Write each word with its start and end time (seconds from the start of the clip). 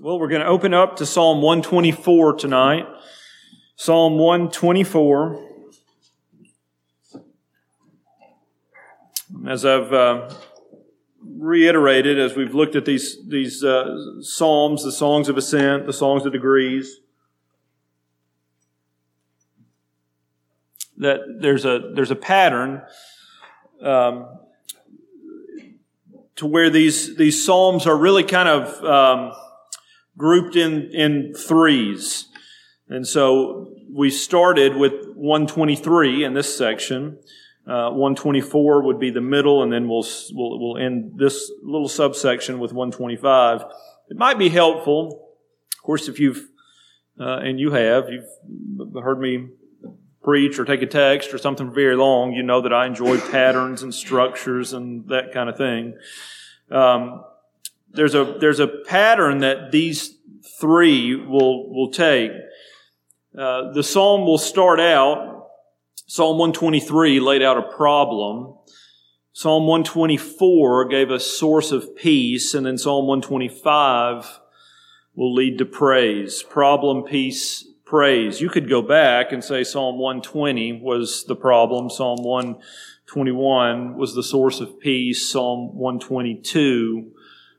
Well, 0.00 0.20
we're 0.20 0.28
going 0.28 0.42
to 0.42 0.46
open 0.46 0.74
up 0.74 0.94
to 0.98 1.06
Psalm 1.06 1.42
124 1.42 2.34
tonight. 2.34 2.86
Psalm 3.74 4.16
124. 4.16 5.44
As 9.48 9.64
I've 9.64 9.92
uh, 9.92 10.30
reiterated, 11.26 12.16
as 12.16 12.36
we've 12.36 12.54
looked 12.54 12.76
at 12.76 12.84
these, 12.84 13.26
these 13.26 13.64
uh, 13.64 14.20
Psalms, 14.20 14.84
the 14.84 14.92
songs 14.92 15.28
of 15.28 15.36
ascent, 15.36 15.86
the 15.86 15.92
songs 15.92 16.24
of 16.24 16.32
degrees, 16.32 17.00
that 20.96 21.18
there's 21.40 21.64
a, 21.64 21.90
there's 21.92 22.12
a 22.12 22.16
pattern 22.16 22.82
um, 23.82 24.28
to 26.36 26.46
where 26.46 26.70
these, 26.70 27.16
these 27.16 27.44
Psalms 27.44 27.84
are 27.84 27.96
really 27.96 28.22
kind 28.22 28.48
of 28.48 28.84
um, 28.84 29.32
grouped 30.18 30.56
in, 30.56 30.90
in 30.92 31.32
threes. 31.32 32.26
And 32.88 33.06
so 33.06 33.72
we 33.90 34.10
started 34.10 34.76
with 34.76 34.92
123 35.14 36.24
in 36.24 36.34
this 36.34 36.54
section. 36.54 37.18
Uh, 37.66 37.90
124 37.90 38.82
would 38.82 38.98
be 38.98 39.10
the 39.10 39.20
middle, 39.20 39.62
and 39.62 39.72
then 39.72 39.88
we'll, 39.88 40.06
we'll, 40.32 40.58
we'll 40.58 40.78
end 40.78 41.12
this 41.16 41.50
little 41.62 41.88
subsection 41.88 42.58
with 42.58 42.72
125. 42.72 43.62
It 44.10 44.16
might 44.16 44.38
be 44.38 44.48
helpful, 44.48 45.28
of 45.76 45.82
course, 45.82 46.08
if 46.08 46.18
you've, 46.18 46.48
uh, 47.20 47.38
and 47.38 47.60
you 47.60 47.70
have, 47.72 48.08
you've 48.08 48.94
heard 49.02 49.20
me 49.20 49.48
preach 50.22 50.58
or 50.58 50.64
take 50.64 50.82
a 50.82 50.86
text 50.86 51.32
or 51.32 51.38
something 51.38 51.72
very 51.72 51.96
long, 51.96 52.32
you 52.32 52.42
know 52.42 52.62
that 52.62 52.72
I 52.72 52.86
enjoy 52.86 53.18
patterns 53.30 53.82
and 53.82 53.94
structures 53.94 54.72
and 54.72 55.06
that 55.08 55.32
kind 55.32 55.48
of 55.48 55.56
thing. 55.56 55.94
Um, 56.70 57.24
there's 57.98 58.14
a 58.14 58.36
there's 58.38 58.60
a 58.60 58.68
pattern 58.68 59.38
that 59.38 59.72
these 59.72 60.16
three 60.60 61.16
will 61.16 61.68
will 61.68 61.90
take. 61.90 62.30
Uh, 63.36 63.72
the 63.72 63.82
psalm 63.82 64.24
will 64.24 64.38
start 64.38 64.78
out. 64.78 65.48
Psalm 66.06 66.38
123 66.38 67.20
laid 67.20 67.42
out 67.42 67.58
a 67.58 67.76
problem. 67.76 68.54
Psalm 69.32 69.66
124 69.66 70.86
gave 70.86 71.10
a 71.10 71.20
source 71.20 71.70
of 71.72 71.94
peace, 71.96 72.54
and 72.54 72.64
then 72.64 72.78
Psalm 72.78 73.06
125 73.06 74.40
will 75.14 75.34
lead 75.34 75.58
to 75.58 75.64
praise. 75.64 76.42
Problem, 76.42 77.02
peace, 77.02 77.66
praise. 77.84 78.40
You 78.40 78.48
could 78.48 78.68
go 78.68 78.80
back 78.80 79.32
and 79.32 79.42
say 79.42 79.64
Psalm 79.64 79.98
120 79.98 80.80
was 80.82 81.24
the 81.24 81.36
problem. 81.36 81.90
Psalm 81.90 82.22
121 82.22 83.96
was 83.96 84.14
the 84.14 84.22
source 84.22 84.60
of 84.60 84.80
peace. 84.80 85.30
Psalm 85.30 85.76
122 85.76 87.12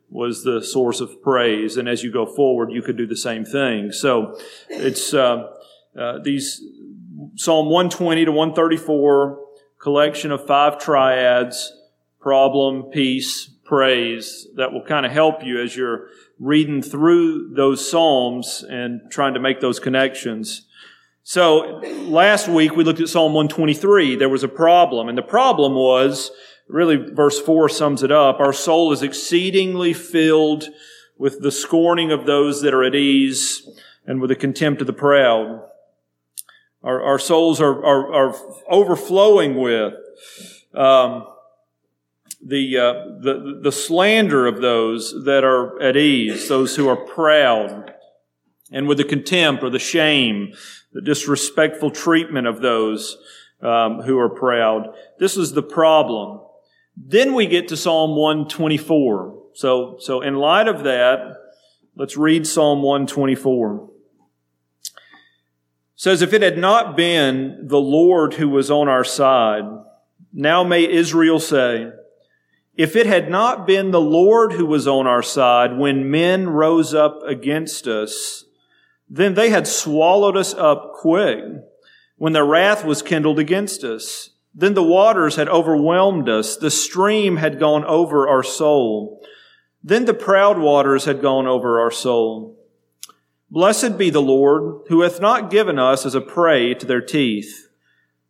was 0.10 0.44
the 0.44 0.62
source 0.62 1.02
of 1.02 1.22
praise. 1.22 1.78
And 1.78 1.88
as 1.88 2.04
you 2.04 2.12
go 2.12 2.26
forward, 2.26 2.72
you 2.72 2.82
could 2.82 2.98
do 2.98 3.08
the 3.08 3.18
same 3.18 3.46
thing. 3.46 3.92
So 3.92 4.40
it's 4.70 5.14
uh, 5.14 5.48
uh, 5.98 6.20
these 6.24 6.62
Psalm 7.36 7.68
120 7.68 8.26
to 8.26 8.32
134 8.32 9.40
collection 9.82 10.32
of 10.32 10.46
five 10.46 10.80
triads: 10.80 11.72
problem, 12.20 12.84
peace, 12.92 13.50
praise. 13.64 14.48
That 14.56 14.74
will 14.74 14.84
kind 14.84 15.06
of 15.06 15.12
help 15.12 15.44
you 15.44 15.62
as 15.62 15.76
you're 15.76 16.08
reading 16.40 16.82
through 16.82 17.54
those 17.56 17.90
psalms 17.90 18.64
and 18.68 19.02
trying 19.12 19.34
to 19.34 19.40
make 19.40 19.60
those 19.60 19.80
connections. 19.80 20.66
So 21.24 21.82
last 22.08 22.48
week 22.48 22.76
we 22.76 22.84
looked 22.84 23.02
at 23.02 23.10
Psalm 23.10 23.34
123. 23.34 24.16
There 24.16 24.30
was 24.30 24.44
a 24.44 24.48
problem, 24.48 25.10
and 25.10 25.18
the 25.18 25.22
problem 25.22 25.76
was 25.76 26.32
really 26.70 26.98
verse 26.98 27.40
4 27.40 27.68
sums 27.68 28.04
it 28.04 28.12
up. 28.12 28.40
Our 28.40 28.54
soul 28.54 28.94
is 28.94 29.02
exceedingly 29.02 29.94
filled 29.94 30.70
with 31.18 31.42
the 31.42 31.52
scorning 31.52 32.12
of 32.12 32.26
those 32.26 32.62
that 32.62 32.74
are 32.74 32.84
at 32.84 32.96
ease 32.96 33.68
and 34.06 34.22
with 34.22 34.30
the 34.30 34.36
contempt 34.36 34.82
of 34.82 34.88
the 34.88 34.94
proud. 34.94 35.64
Our, 36.82 37.02
our 37.02 37.20
souls 37.20 37.60
are, 37.60 37.84
are, 37.84 38.14
are 38.14 38.36
overflowing 38.70 39.60
with 39.60 39.96
um, 40.74 41.28
the, 42.42 42.78
uh, 42.78 42.94
the, 43.22 43.60
the 43.62 43.72
slander 43.72 44.48
of 44.48 44.62
those 44.62 45.26
that 45.26 45.44
are 45.44 45.82
at 45.82 45.98
ease, 45.98 46.48
those 46.48 46.76
who 46.76 46.88
are 46.88 46.96
proud, 46.96 47.94
and 48.72 48.88
with 48.88 48.98
the 48.98 49.04
contempt 49.04 49.64
or 49.64 49.70
the 49.70 49.80
shame, 49.80 50.54
the 50.94 51.02
disrespectful 51.02 51.92
treatment 51.92 52.48
of 52.48 52.62
those 52.62 53.18
um, 53.62 54.02
who 54.02 54.18
are 54.18 54.30
proud. 54.30 54.96
This 55.20 55.36
is 55.36 55.52
the 55.52 55.64
problem. 55.64 56.40
Then 57.02 57.34
we 57.34 57.48
get 57.48 57.70
to 57.70 57.78
Psalm 57.78 58.16
124. 58.16 59.44
So, 59.54 59.98
so 60.00 60.22
in 60.22 60.36
light 60.36 60.68
of 60.68 60.84
that, 60.84 61.36
let's 61.96 62.18
read 62.18 62.46
Psalm 62.46 62.82
124. 62.82 63.90
It 64.84 64.92
says, 65.96 66.22
if 66.22 66.34
it 66.34 66.42
had 66.42 66.58
not 66.58 66.98
been 66.98 67.68
the 67.68 67.80
Lord 67.80 68.34
who 68.34 68.50
was 68.50 68.70
on 68.70 68.90
our 68.90 69.06
side, 69.06 69.64
now 70.34 70.64
may 70.64 70.86
Israel 70.90 71.40
say, 71.40 71.92
if 72.76 72.96
it 72.96 73.06
had 73.06 73.30
not 73.30 73.66
been 73.66 73.92
the 73.92 74.02
Lord 74.02 74.54
who 74.54 74.66
was 74.66 74.88
on 74.88 75.08
our 75.08 75.24
side 75.24 75.78
when 75.78 76.12
men 76.12 76.50
rose 76.50 76.94
up 76.94 77.22
against 77.26 77.88
us, 77.88 78.46
then 79.10 79.34
they 79.34 79.50
had 79.50 79.68
swallowed 79.68 80.38
us 80.38 80.54
up 80.54 80.94
quick 80.94 81.40
when 82.18 82.34
their 82.34 82.46
wrath 82.46 82.86
was 82.86 83.02
kindled 83.02 83.40
against 83.40 83.84
us. 83.84 84.30
Then 84.54 84.74
the 84.74 84.84
waters 84.84 85.36
had 85.36 85.48
overwhelmed 85.48 86.28
us. 86.28 86.58
The 86.58 86.72
stream 86.72 87.38
had 87.38 87.60
gone 87.60 87.86
over 87.86 88.28
our 88.28 88.44
soul. 88.44 89.22
Then 89.84 90.06
the 90.06 90.14
proud 90.14 90.60
waters 90.60 91.06
had 91.06 91.22
gone 91.22 91.48
over 91.48 91.80
our 91.80 91.92
soul. 91.92 92.58
Blessed 93.52 93.98
be 93.98 94.10
the 94.10 94.22
Lord, 94.22 94.82
who 94.90 95.02
hath 95.02 95.22
not 95.22 95.50
given 95.50 95.80
us 95.80 96.06
as 96.06 96.14
a 96.14 96.22
prey 96.22 96.74
to 96.74 96.86
their 96.86 97.02
teeth. 97.02 97.68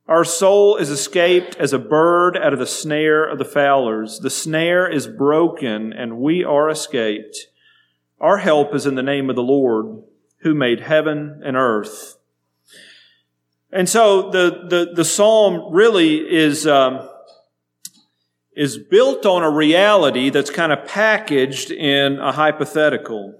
Our 0.07 0.23
soul 0.23 0.77
is 0.77 0.89
escaped 0.89 1.55
as 1.57 1.73
a 1.73 1.79
bird 1.79 2.37
out 2.37 2.53
of 2.53 2.59
the 2.59 2.65
snare 2.65 3.23
of 3.23 3.37
the 3.37 3.45
fowlers. 3.45 4.19
The 4.19 4.29
snare 4.29 4.87
is 4.87 5.07
broken, 5.07 5.93
and 5.93 6.19
we 6.19 6.43
are 6.43 6.69
escaped. 6.69 7.47
Our 8.19 8.37
help 8.37 8.73
is 8.73 8.85
in 8.85 8.95
the 8.95 9.03
name 9.03 9.29
of 9.29 9.35
the 9.35 9.43
Lord, 9.43 10.03
who 10.41 10.53
made 10.53 10.81
heaven 10.81 11.41
and 11.43 11.55
earth. 11.55 12.17
And 13.71 13.87
so 13.87 14.31
the, 14.31 14.65
the, 14.67 14.93
the 14.95 15.05
psalm 15.05 15.73
really 15.73 16.17
is, 16.17 16.65
um, 16.65 17.07
is 18.55 18.77
built 18.77 19.25
on 19.25 19.43
a 19.43 19.49
reality 19.49 20.29
that's 20.29 20.49
kind 20.49 20.71
of 20.71 20.87
packaged 20.87 21.71
in 21.71 22.19
a 22.19 22.31
hypothetical. 22.31 23.35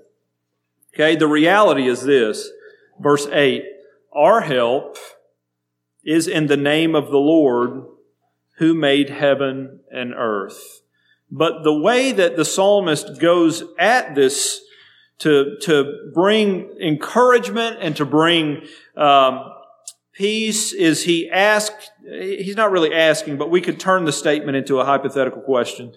Okay, 0.93 1.15
the 1.15 1.27
reality 1.27 1.87
is 1.87 2.03
this. 2.03 2.49
Verse 2.99 3.27
8, 3.27 3.63
our 4.13 4.41
help 4.41 4.97
is 6.03 6.27
in 6.27 6.47
the 6.47 6.57
name 6.57 6.95
of 6.95 7.09
the 7.09 7.17
Lord 7.17 7.85
who 8.57 8.73
made 8.73 9.09
heaven 9.09 9.79
and 9.91 10.13
earth. 10.13 10.81
But 11.31 11.63
the 11.63 11.77
way 11.77 12.11
that 12.11 12.35
the 12.35 12.45
psalmist 12.45 13.19
goes 13.19 13.63
at 13.77 14.15
this 14.15 14.61
to, 15.19 15.57
to 15.61 16.11
bring 16.13 16.71
encouragement 16.81 17.77
and 17.79 17.95
to 17.97 18.05
bring 18.05 18.63
um, 18.97 19.45
peace 20.19 20.73
is 20.73 21.05
he 21.05 21.29
asked, 21.29 21.91
he's 22.03 22.57
not 22.57 22.71
really 22.71 22.93
asking, 22.93 23.37
but 23.37 23.49
we 23.49 23.61
could 23.61 23.79
turn 23.79 24.03
the 24.03 24.11
statement 24.11 24.57
into 24.57 24.77
a 24.77 24.83
hypothetical 24.83 25.41
question. 25.41 25.93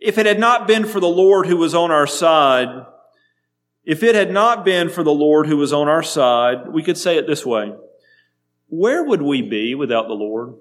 If 0.00 0.18
it 0.18 0.26
had 0.26 0.40
not 0.40 0.66
been 0.66 0.84
for 0.84 0.98
the 0.98 1.06
Lord 1.06 1.46
who 1.46 1.56
was 1.56 1.72
on 1.72 1.92
our 1.92 2.08
side, 2.08 2.84
if 3.84 4.02
it 4.02 4.16
had 4.16 4.32
not 4.32 4.64
been 4.64 4.88
for 4.88 5.04
the 5.04 5.12
Lord 5.12 5.46
who 5.46 5.56
was 5.56 5.72
on 5.72 5.88
our 5.88 6.02
side, 6.02 6.68
we 6.68 6.82
could 6.82 6.98
say 6.98 7.16
it 7.16 7.28
this 7.28 7.46
way. 7.46 7.72
Where 8.70 9.04
would 9.04 9.22
we 9.22 9.40
be 9.40 9.76
without 9.76 10.08
the 10.08 10.14
Lord? 10.14 10.54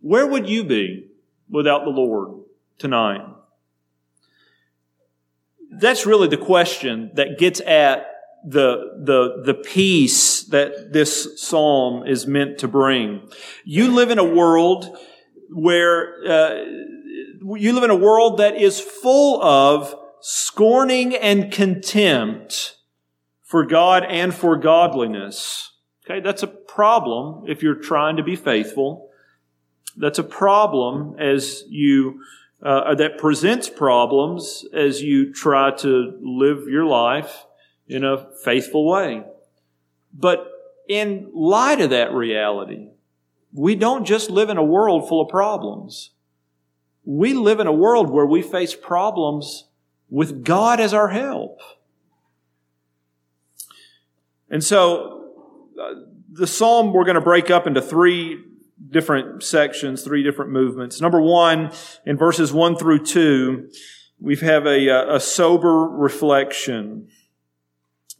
Where 0.00 0.26
would 0.26 0.48
you 0.48 0.64
be 0.64 1.10
without 1.48 1.84
the 1.84 1.90
Lord 1.90 2.42
tonight? 2.76 3.24
That's 5.70 6.06
really 6.06 6.26
the 6.26 6.36
question 6.36 7.12
that 7.14 7.38
gets 7.38 7.60
at 7.60 8.15
the, 8.46 8.92
the, 9.02 9.42
the 9.44 9.54
peace 9.54 10.44
that 10.44 10.92
this 10.92 11.40
psalm 11.40 12.06
is 12.06 12.28
meant 12.28 12.58
to 12.58 12.68
bring. 12.68 13.28
You 13.64 13.90
live 13.90 14.10
in 14.10 14.20
a 14.20 14.24
world 14.24 14.96
where, 15.50 16.14
uh, 16.24 16.64
you 17.56 17.72
live 17.72 17.82
in 17.82 17.90
a 17.90 17.96
world 17.96 18.38
that 18.38 18.56
is 18.56 18.80
full 18.80 19.42
of 19.42 19.96
scorning 20.20 21.16
and 21.16 21.52
contempt 21.52 22.76
for 23.42 23.66
God 23.66 24.04
and 24.04 24.32
for 24.32 24.56
godliness. 24.56 25.72
Okay, 26.04 26.20
that's 26.20 26.44
a 26.44 26.48
problem 26.48 27.44
if 27.48 27.64
you're 27.64 27.74
trying 27.74 28.16
to 28.16 28.22
be 28.22 28.36
faithful. 28.36 29.10
That's 29.96 30.20
a 30.20 30.24
problem 30.24 31.16
as 31.18 31.64
you, 31.68 32.20
uh, 32.62 32.94
that 32.94 33.18
presents 33.18 33.68
problems 33.68 34.64
as 34.72 35.02
you 35.02 35.32
try 35.32 35.72
to 35.78 36.16
live 36.22 36.68
your 36.68 36.84
life 36.84 37.45
in 37.88 38.04
a 38.04 38.28
faithful 38.44 38.86
way. 38.86 39.24
But 40.12 40.50
in 40.88 41.30
light 41.34 41.80
of 41.80 41.90
that 41.90 42.12
reality, 42.12 42.88
we 43.52 43.74
don't 43.74 44.04
just 44.04 44.30
live 44.30 44.50
in 44.50 44.56
a 44.56 44.64
world 44.64 45.08
full 45.08 45.20
of 45.20 45.28
problems. 45.28 46.10
We 47.04 47.34
live 47.34 47.60
in 47.60 47.66
a 47.66 47.72
world 47.72 48.10
where 48.10 48.26
we 48.26 48.42
face 48.42 48.74
problems 48.74 49.64
with 50.10 50.44
God 50.44 50.80
as 50.80 50.92
our 50.92 51.08
help. 51.08 51.60
And 54.50 54.62
so, 54.62 55.30
uh, 55.80 55.94
the 56.30 56.46
psalm 56.46 56.92
we're 56.92 57.04
going 57.04 57.16
to 57.16 57.20
break 57.20 57.50
up 57.50 57.66
into 57.66 57.82
three 57.82 58.42
different 58.90 59.42
sections, 59.42 60.02
three 60.02 60.22
different 60.22 60.50
movements. 60.50 61.00
Number 61.00 61.20
one, 61.20 61.72
in 62.04 62.16
verses 62.16 62.52
one 62.52 62.76
through 62.76 63.04
two, 63.04 63.70
we 64.20 64.36
have 64.36 64.66
a, 64.66 64.90
uh, 64.90 65.16
a 65.16 65.20
sober 65.20 65.88
reflection. 65.88 67.08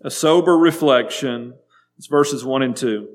A 0.06 0.10
sober 0.10 0.56
reflection. 0.56 1.54
It's 1.98 2.06
verses 2.06 2.44
one 2.44 2.62
and 2.62 2.76
two. 2.76 3.08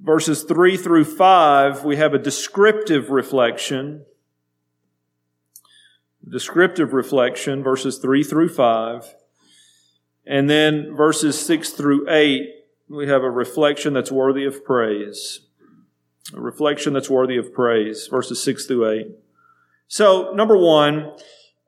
Verses 0.00 0.44
three 0.44 0.76
through 0.76 1.04
five, 1.04 1.84
we 1.84 1.96
have 1.96 2.14
a 2.14 2.18
descriptive 2.18 3.10
reflection. 3.10 4.04
Descriptive 6.26 6.92
reflection, 6.92 7.64
verses 7.64 7.98
three 7.98 8.22
through 8.22 8.50
five. 8.50 9.16
And 10.24 10.48
then 10.48 10.94
verses 10.94 11.36
six 11.44 11.70
through 11.70 12.08
eight, 12.08 12.50
we 12.88 13.08
have 13.08 13.24
a 13.24 13.30
reflection 13.30 13.94
that's 13.94 14.12
worthy 14.12 14.44
of 14.44 14.64
praise. 14.64 15.40
A 16.36 16.40
reflection 16.40 16.92
that's 16.92 17.10
worthy 17.10 17.36
of 17.36 17.52
praise, 17.52 18.06
verses 18.06 18.40
six 18.40 18.64
through 18.66 18.88
eight. 18.88 19.08
So, 19.88 20.30
number 20.34 20.56
one, 20.56 21.14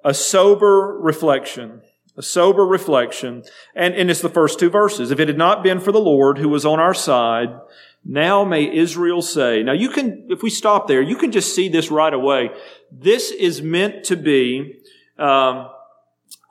a 0.04 0.14
sober 0.14 0.96
reflection. 0.96 1.82
A 2.20 2.22
sober 2.22 2.66
reflection. 2.66 3.44
And, 3.74 3.94
and 3.94 4.10
it's 4.10 4.20
the 4.20 4.28
first 4.28 4.58
two 4.58 4.68
verses. 4.68 5.10
If 5.10 5.20
it 5.20 5.28
had 5.28 5.38
not 5.38 5.62
been 5.62 5.80
for 5.80 5.90
the 5.90 5.98
Lord 5.98 6.36
who 6.36 6.50
was 6.50 6.66
on 6.66 6.78
our 6.78 6.92
side, 6.92 7.48
now 8.04 8.44
may 8.44 8.70
Israel 8.70 9.22
say. 9.22 9.62
Now 9.62 9.72
you 9.72 9.88
can, 9.88 10.26
if 10.28 10.42
we 10.42 10.50
stop 10.50 10.86
there, 10.86 11.00
you 11.00 11.16
can 11.16 11.32
just 11.32 11.54
see 11.54 11.70
this 11.70 11.90
right 11.90 12.12
away. 12.12 12.50
This 12.92 13.30
is 13.30 13.62
meant 13.62 14.04
to 14.04 14.16
be, 14.16 14.80
um, 15.18 15.70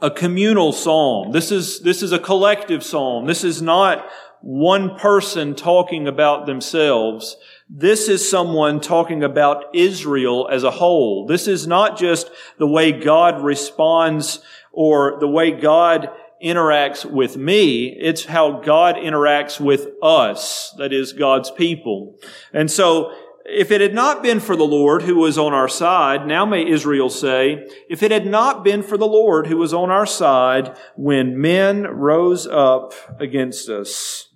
a 0.02 0.10
communal 0.10 0.74
psalm. 0.74 1.34
This 1.34 1.52
is, 1.52 1.82
this 1.82 2.02
is 2.02 2.14
a 2.14 2.18
collective 2.18 2.84
psalm. 2.84 3.28
This 3.28 3.44
is 3.44 3.62
not 3.62 4.10
one 4.42 4.98
person 4.98 5.54
talking 5.54 6.08
about 6.08 6.48
themselves. 6.48 7.38
This 7.70 8.08
is 8.08 8.28
someone 8.28 8.80
talking 8.80 9.24
about 9.24 9.66
Israel 9.76 10.50
as 10.52 10.64
a 10.64 10.72
whole. 10.72 11.28
This 11.28 11.48
is 11.48 11.68
not 11.68 11.96
just 11.96 12.32
the 12.58 12.66
way 12.66 12.92
God 12.92 13.44
responds 13.44 14.40
or 14.72 15.18
the 15.20 15.28
way 15.28 15.52
God 15.52 16.10
interacts 16.44 17.06
with 17.06 17.38
me. 17.38 17.88
It's 17.88 18.26
how 18.26 18.62
God 18.62 18.96
interacts 18.96 19.60
with 19.60 19.88
us, 20.02 20.74
that 20.78 20.94
is 20.94 21.14
God's 21.14 21.52
people. 21.52 22.18
And 22.54 22.72
so, 22.72 23.14
if 23.52 23.72
it 23.72 23.82
had 23.82 23.96
not 23.96 24.22
been 24.22 24.40
for 24.40 24.56
the 24.56 24.66
Lord 24.66 25.02
who 25.02 25.16
was 25.16 25.38
on 25.38 25.54
our 25.54 25.68
side, 25.68 26.28
now 26.28 26.46
may 26.46 26.70
Israel 26.70 27.10
say, 27.10 27.68
if 27.90 28.04
it 28.04 28.12
had 28.12 28.28
not 28.28 28.64
been 28.64 28.84
for 28.84 28.96
the 28.96 29.08
Lord 29.08 29.48
who 29.48 29.58
was 29.58 29.74
on 29.74 29.90
our 29.90 30.06
side 30.06 30.78
when 30.96 31.42
men 31.42 31.84
rose 31.84 32.46
up 32.46 32.94
against 33.20 33.68
us. 33.68 34.30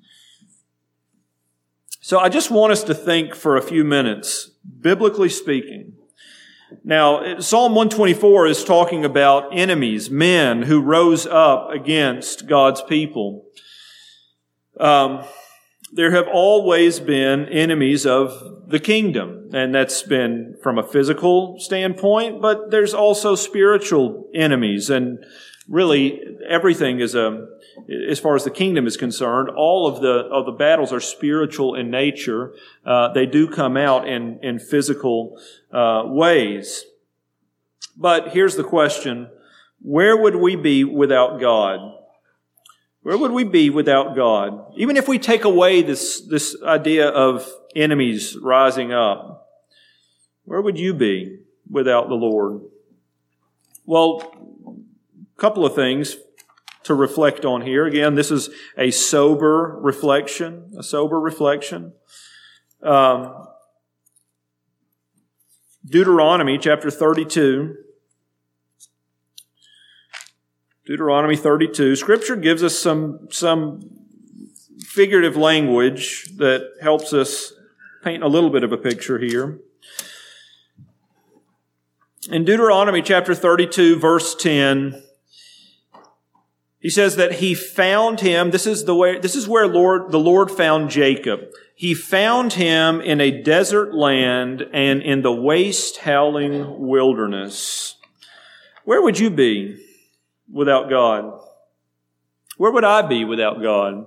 So 2.01 2.17
I 2.17 2.29
just 2.29 2.49
want 2.49 2.71
us 2.71 2.83
to 2.85 2.95
think 2.95 3.35
for 3.35 3.55
a 3.55 3.61
few 3.61 3.83
minutes, 3.83 4.49
biblically 4.81 5.29
speaking. 5.29 5.93
Now, 6.83 7.39
Psalm 7.39 7.75
124 7.75 8.47
is 8.47 8.63
talking 8.63 9.05
about 9.05 9.49
enemies, 9.51 10.09
men 10.09 10.63
who 10.63 10.81
rose 10.81 11.25
up 11.25 11.69
against 11.71 12.47
God's 12.47 12.81
people. 12.81 13.45
Um, 14.79 15.23
there 15.91 16.11
have 16.11 16.27
always 16.27 16.99
been 16.99 17.45
enemies 17.49 18.05
of 18.05 18.67
the 18.67 18.79
kingdom, 18.79 19.49
and 19.53 19.75
that's 19.75 20.01
been 20.01 20.55
from 20.63 20.79
a 20.79 20.87
physical 20.87 21.59
standpoint, 21.59 22.41
but 22.41 22.71
there's 22.71 22.93
also 22.93 23.35
spiritual 23.35 24.29
enemies, 24.33 24.89
and 24.89 25.23
really 25.67 26.21
everything 26.47 26.99
is 26.99 27.15
a 27.15 27.47
as 28.09 28.19
far 28.19 28.35
as 28.35 28.43
the 28.43 28.51
kingdom 28.51 28.85
is 28.85 28.97
concerned, 28.97 29.49
all 29.49 29.87
of 29.87 30.01
the 30.01 30.27
of 30.31 30.45
the 30.45 30.51
battles 30.51 30.91
are 30.93 30.99
spiritual 30.99 31.75
in 31.75 31.89
nature. 31.89 32.53
Uh, 32.85 33.11
they 33.13 33.25
do 33.25 33.47
come 33.47 33.77
out 33.77 34.07
in 34.07 34.39
in 34.41 34.59
physical 34.59 35.39
uh, 35.71 36.03
ways. 36.05 36.85
But 37.95 38.29
here's 38.29 38.55
the 38.55 38.63
question: 38.63 39.29
Where 39.81 40.17
would 40.17 40.35
we 40.35 40.55
be 40.55 40.83
without 40.83 41.39
God? 41.39 41.79
Where 43.01 43.17
would 43.17 43.31
we 43.31 43.43
be 43.43 43.69
without 43.69 44.15
God? 44.15 44.73
Even 44.77 44.95
if 44.95 45.07
we 45.07 45.19
take 45.19 45.43
away 45.43 45.81
this 45.81 46.21
this 46.21 46.55
idea 46.63 47.07
of 47.07 47.49
enemies 47.75 48.37
rising 48.41 48.93
up, 48.93 49.49
where 50.45 50.61
would 50.61 50.79
you 50.79 50.93
be 50.93 51.39
without 51.69 52.07
the 52.07 52.15
Lord? 52.15 52.61
Well, 53.85 54.33
couple 55.37 55.65
of 55.65 55.75
things 55.75 56.17
to 56.83 56.93
reflect 56.93 57.45
on 57.45 57.61
here. 57.61 57.85
Again, 57.85 58.15
this 58.15 58.31
is 58.31 58.49
a 58.77 58.91
sober 58.91 59.77
reflection, 59.81 60.71
a 60.77 60.83
sober 60.83 61.19
reflection. 61.19 61.93
Um, 62.81 63.47
Deuteronomy 65.85 66.57
chapter 66.57 66.89
32. 66.89 67.75
Deuteronomy 70.85 71.35
32. 71.35 71.95
Scripture 71.95 72.35
gives 72.35 72.63
us 72.63 72.77
some, 72.77 73.27
some 73.31 73.81
figurative 74.79 75.37
language 75.37 76.25
that 76.37 76.69
helps 76.81 77.13
us 77.13 77.53
paint 78.03 78.23
a 78.23 78.27
little 78.27 78.49
bit 78.49 78.63
of 78.63 78.71
a 78.71 78.77
picture 78.77 79.17
here. 79.17 79.59
In 82.29 82.45
Deuteronomy 82.45 83.01
chapter 83.01 83.35
32, 83.35 83.97
verse 83.97 84.35
10, 84.35 85.02
he 86.83 86.89
says 86.89 87.15
that 87.15 87.35
he 87.35 87.55
found 87.55 88.19
him. 88.19 88.51
This 88.51 88.67
is 88.67 88.83
the 88.83 88.93
way, 88.93 89.17
this 89.17 89.37
is 89.37 89.47
where 89.47 89.65
Lord, 89.65 90.11
the 90.11 90.19
Lord 90.19 90.51
found 90.51 90.89
Jacob. 90.89 91.39
He 91.73 91.93
found 91.93 92.53
him 92.53 92.99
in 92.99 93.21
a 93.21 93.41
desert 93.41 93.95
land 93.95 94.67
and 94.73 95.01
in 95.01 95.21
the 95.21 95.31
waste 95.31 95.99
howling 95.99 96.85
wilderness. 96.85 97.95
Where 98.83 99.01
would 99.01 99.17
you 99.17 99.29
be 99.29 99.81
without 100.51 100.89
God? 100.89 101.39
Where 102.57 102.71
would 102.71 102.83
I 102.83 103.01
be 103.01 103.23
without 103.23 103.61
God? 103.61 104.05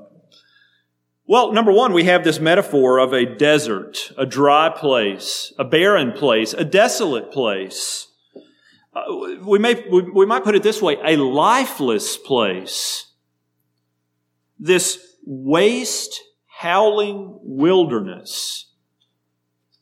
Well, 1.27 1.53
number 1.53 1.73
one, 1.73 1.95
we 1.95 2.05
have 2.05 2.25
this 2.25 2.39
metaphor 2.39 2.99
of 2.99 3.15
a 3.15 3.25
desert, 3.25 4.13
a 4.19 4.27
dry 4.27 4.69
place, 4.69 5.51
a 5.59 5.65
barren 5.65 6.13
place, 6.13 6.53
a 6.53 6.65
desolate 6.65 7.33
place. 7.33 8.06
Uh, 8.97 9.37
we, 9.43 9.59
may, 9.59 9.85
we, 9.91 10.03
we 10.11 10.25
might 10.25 10.43
put 10.43 10.55
it 10.55 10.63
this 10.63 10.81
way 10.81 10.97
a 11.05 11.17
lifeless 11.17 12.17
place. 12.17 13.07
This 14.59 15.17
waste, 15.27 16.23
howling 16.47 17.39
wilderness. 17.43 18.71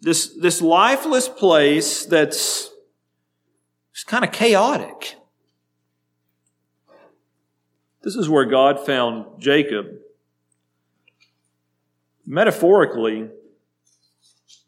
This, 0.01 0.37
this 0.41 0.61
lifeless 0.61 1.29
place 1.29 2.05
that's 2.05 2.71
kind 4.09 4.25
of 4.25 4.33
chaotic. 4.33 5.15
This 8.03 8.17
is 8.17 8.29
where 8.29 8.45
God 8.45 8.85
found 8.85 9.41
Jacob. 9.41 9.87
Metaphorically, 12.27 13.23
I 13.23 13.29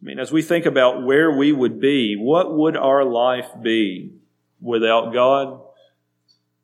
mean, 0.01 0.19
as 0.21 0.31
we 0.31 0.41
think 0.41 0.67
about 0.67 1.05
where 1.05 1.37
we 1.37 1.53
would 1.53 1.81
be, 1.81 2.15
what 2.15 2.57
would 2.57 2.77
our 2.77 3.05
life 3.05 3.49
be? 3.61 4.16
Without 4.67 5.13
God, 5.13 5.61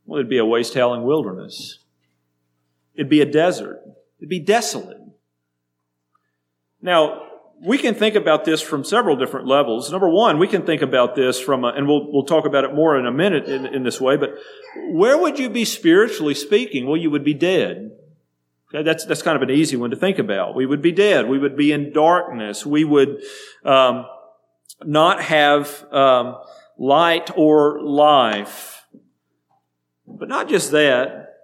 well, 0.05 0.19
it'd 0.19 0.29
be 0.29 0.39
a 0.39 0.45
waste 0.45 0.75
howling 0.75 1.05
wilderness. 1.05 1.79
It'd 2.95 3.09
be 3.09 3.21
a 3.21 3.27
desert. 3.27 3.81
It'd 4.19 4.29
be 4.29 4.41
desolate. 4.41 4.99
Now, 6.83 7.23
we 7.65 7.79
can 7.79 7.95
think 7.95 8.17
about 8.17 8.45
this 8.45 8.61
from 8.61 8.85
several 8.85 9.17
different 9.17 9.47
levels. 9.47 9.91
Number 9.91 10.09
one, 10.09 10.39
we 10.39 10.49
can 10.49 10.67
think 10.67 10.83
about 10.83 11.15
this 11.15 11.39
from, 11.39 11.65
a, 11.65 11.69
and 11.69 11.87
we'll, 11.87 12.13
we'll 12.13 12.25
talk 12.25 12.45
about 12.45 12.65
it 12.65 12.75
more 12.75 12.99
in 12.99 13.07
a 13.07 13.13
minute 13.13 13.45
in, 13.45 13.67
in 13.67 13.85
this 13.85 14.01
way, 14.01 14.17
but 14.17 14.35
where 14.91 15.17
would 15.17 15.39
you 15.39 15.49
be 15.49 15.65
spiritually 15.65 16.35
speaking? 16.35 16.87
Well, 16.87 16.97
you 16.97 17.11
would 17.11 17.25
be 17.25 17.35
dead. 17.35 17.93
Okay, 18.75 18.83
that's, 18.83 19.05
that's 19.05 19.23
kind 19.23 19.37
of 19.37 19.43
an 19.43 19.51
easy 19.51 19.77
one 19.77 19.91
to 19.91 19.97
think 19.97 20.19
about. 20.19 20.57
We 20.57 20.67
would 20.67 20.83
be 20.83 20.93
dead. 20.93 21.29
We 21.29 21.39
would 21.39 21.57
be 21.57 21.71
in 21.71 21.93
darkness. 21.93 22.67
We 22.67 22.85
would 22.85 23.23
um, 23.65 24.07
not 24.83 25.23
have 25.23 25.85
um, 25.93 26.39
light 26.83 27.31
or 27.37 27.81
life. 27.81 28.85
But 30.05 30.29
not 30.29 30.49
just 30.49 30.73
that. 30.73 31.37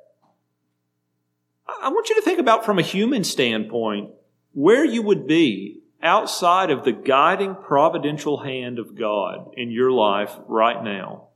I 1.81 1.91
want 1.91 2.09
you 2.09 2.17
to 2.17 2.23
think 2.23 2.41
about 2.41 2.65
from 2.65 2.81
a 2.81 2.83
human 2.83 3.23
standpoint 3.23 4.11
where 4.53 4.85
you 4.85 5.01
would 5.01 5.29
be 5.29 5.83
outside 6.03 6.71
of 6.71 6.85
the 6.85 6.91
guiding 6.91 7.55
providential 7.55 8.39
hand 8.39 8.81
of 8.81 8.99
God 8.99 9.53
in 9.57 9.71
your 9.71 9.93
life 9.93 10.35
right 10.49 10.83
now. 10.83 11.29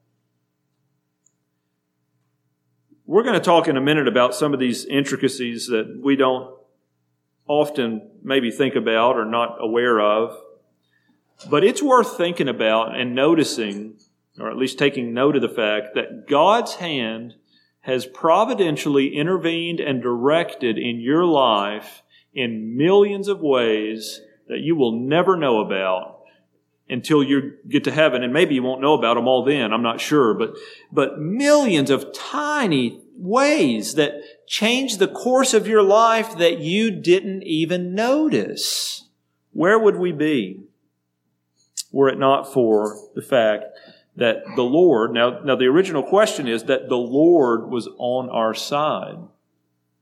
We're 3.07 3.23
going 3.23 3.35
to 3.35 3.41
talk 3.41 3.69
in 3.69 3.77
a 3.77 3.81
minute 3.81 4.09
about 4.09 4.35
some 4.35 4.53
of 4.53 4.59
these 4.59 4.85
intricacies 4.85 5.69
that 5.69 6.01
we 6.03 6.17
don't 6.17 6.53
often 7.47 8.11
maybe 8.25 8.51
think 8.51 8.75
about 8.75 9.17
or 9.17 9.27
not 9.27 9.59
aware 9.61 10.01
of. 10.01 10.37
But 11.51 11.65
it's 11.65 11.83
worth 11.83 12.17
thinking 12.17 12.49
about 12.49 12.99
and 12.99 13.15
noticing, 13.15 13.95
or 14.39 14.51
at 14.51 14.57
least 14.57 14.79
taking 14.79 15.13
note 15.13 15.37
of 15.37 15.43
the 15.43 15.49
fact 15.49 15.95
that 15.95 16.29
God's 16.29 16.77
hand 16.77 17.35
has 17.81 18.07
providentially 18.07 19.17
intervened 19.17 19.81
and 19.81 20.01
directed 20.01 20.79
in 20.79 21.01
your 21.01 21.25
life 21.25 22.03
in 22.33 22.77
millions 22.77 23.29
of 23.29 23.41
ways 23.41 24.21
that 24.49 24.61
you 24.61 24.77
will 24.77 24.93
never 24.93 25.37
know 25.37 25.61
about 25.61 26.21
until 26.89 27.23
you 27.23 27.55
get 27.69 27.85
to 27.85 27.91
heaven. 27.91 28.23
And 28.23 28.33
maybe 28.33 28.55
you 28.55 28.63
won't 28.63 28.81
know 28.81 28.95
about 28.95 29.15
them 29.15 29.27
all 29.27 29.45
then. 29.45 29.73
I'm 29.73 29.83
not 29.83 30.01
sure. 30.01 30.35
But, 30.35 30.55
but 30.93 31.19
millions 31.19 31.91
of 31.91 32.13
tiny 32.13 33.01
ways 33.17 33.95
that 33.95 34.15
change 34.47 34.99
the 34.99 35.09
course 35.09 35.55
of 35.55 35.67
your 35.67 35.83
life 35.83 36.39
that 36.39 36.59
you 36.59 36.91
didn't 36.91 37.43
even 37.45 37.95
notice. 37.95 39.09
Where 39.53 39.79
would 39.79 39.97
we 39.97 40.13
be 40.13 40.61
were 41.93 42.09
it 42.09 42.19
not 42.19 42.53
for 42.53 42.97
the 43.15 43.23
fact 43.23 43.65
that 44.17 44.43
the 44.57 44.63
Lord, 44.63 45.13
now, 45.13 45.41
now 45.41 45.57
the 45.57 45.67
original 45.67 46.03
question 46.03 46.49
is 46.49 46.65
that 46.65 46.89
the 46.89 46.97
Lord 46.97 47.71
was 47.71 47.89
on 47.99 48.29
our 48.29 48.55
side. 48.55 49.19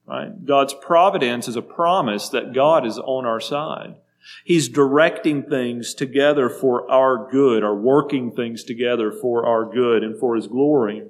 Right? 0.06 0.44
God's 0.44 0.74
providence 0.74 1.46
is 1.46 1.56
a 1.56 1.62
promise 1.62 2.28
that 2.30 2.52
God 2.52 2.86
is 2.86 2.98
on 2.98 3.26
our 3.26 3.40
side. 3.40 3.94
He's 4.44 4.68
directing 4.68 5.44
things 5.44 5.94
together 5.94 6.48
for 6.48 6.90
our 6.90 7.30
good, 7.30 7.62
or 7.62 7.74
working 7.74 8.32
things 8.32 8.64
together 8.64 9.12
for 9.12 9.46
our 9.46 9.64
good 9.64 10.02
and 10.02 10.18
for 10.18 10.36
His 10.36 10.46
glory. 10.46 11.04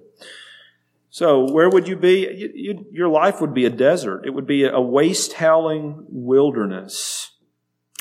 So, 1.11 1.51
where 1.51 1.69
would 1.69 1.89
you 1.89 1.97
be? 1.97 2.21
You, 2.21 2.51
you, 2.55 2.87
your 2.93 3.09
life 3.09 3.41
would 3.41 3.53
be 3.53 3.67
a 3.67 3.71
desert. 3.71 4.25
It 4.27 4.31
would 4.31 4.47
be 4.47 4.65
a 4.65 4.81
waste 4.81 5.35
howling 5.35 6.07
wilderness. 6.09 7.30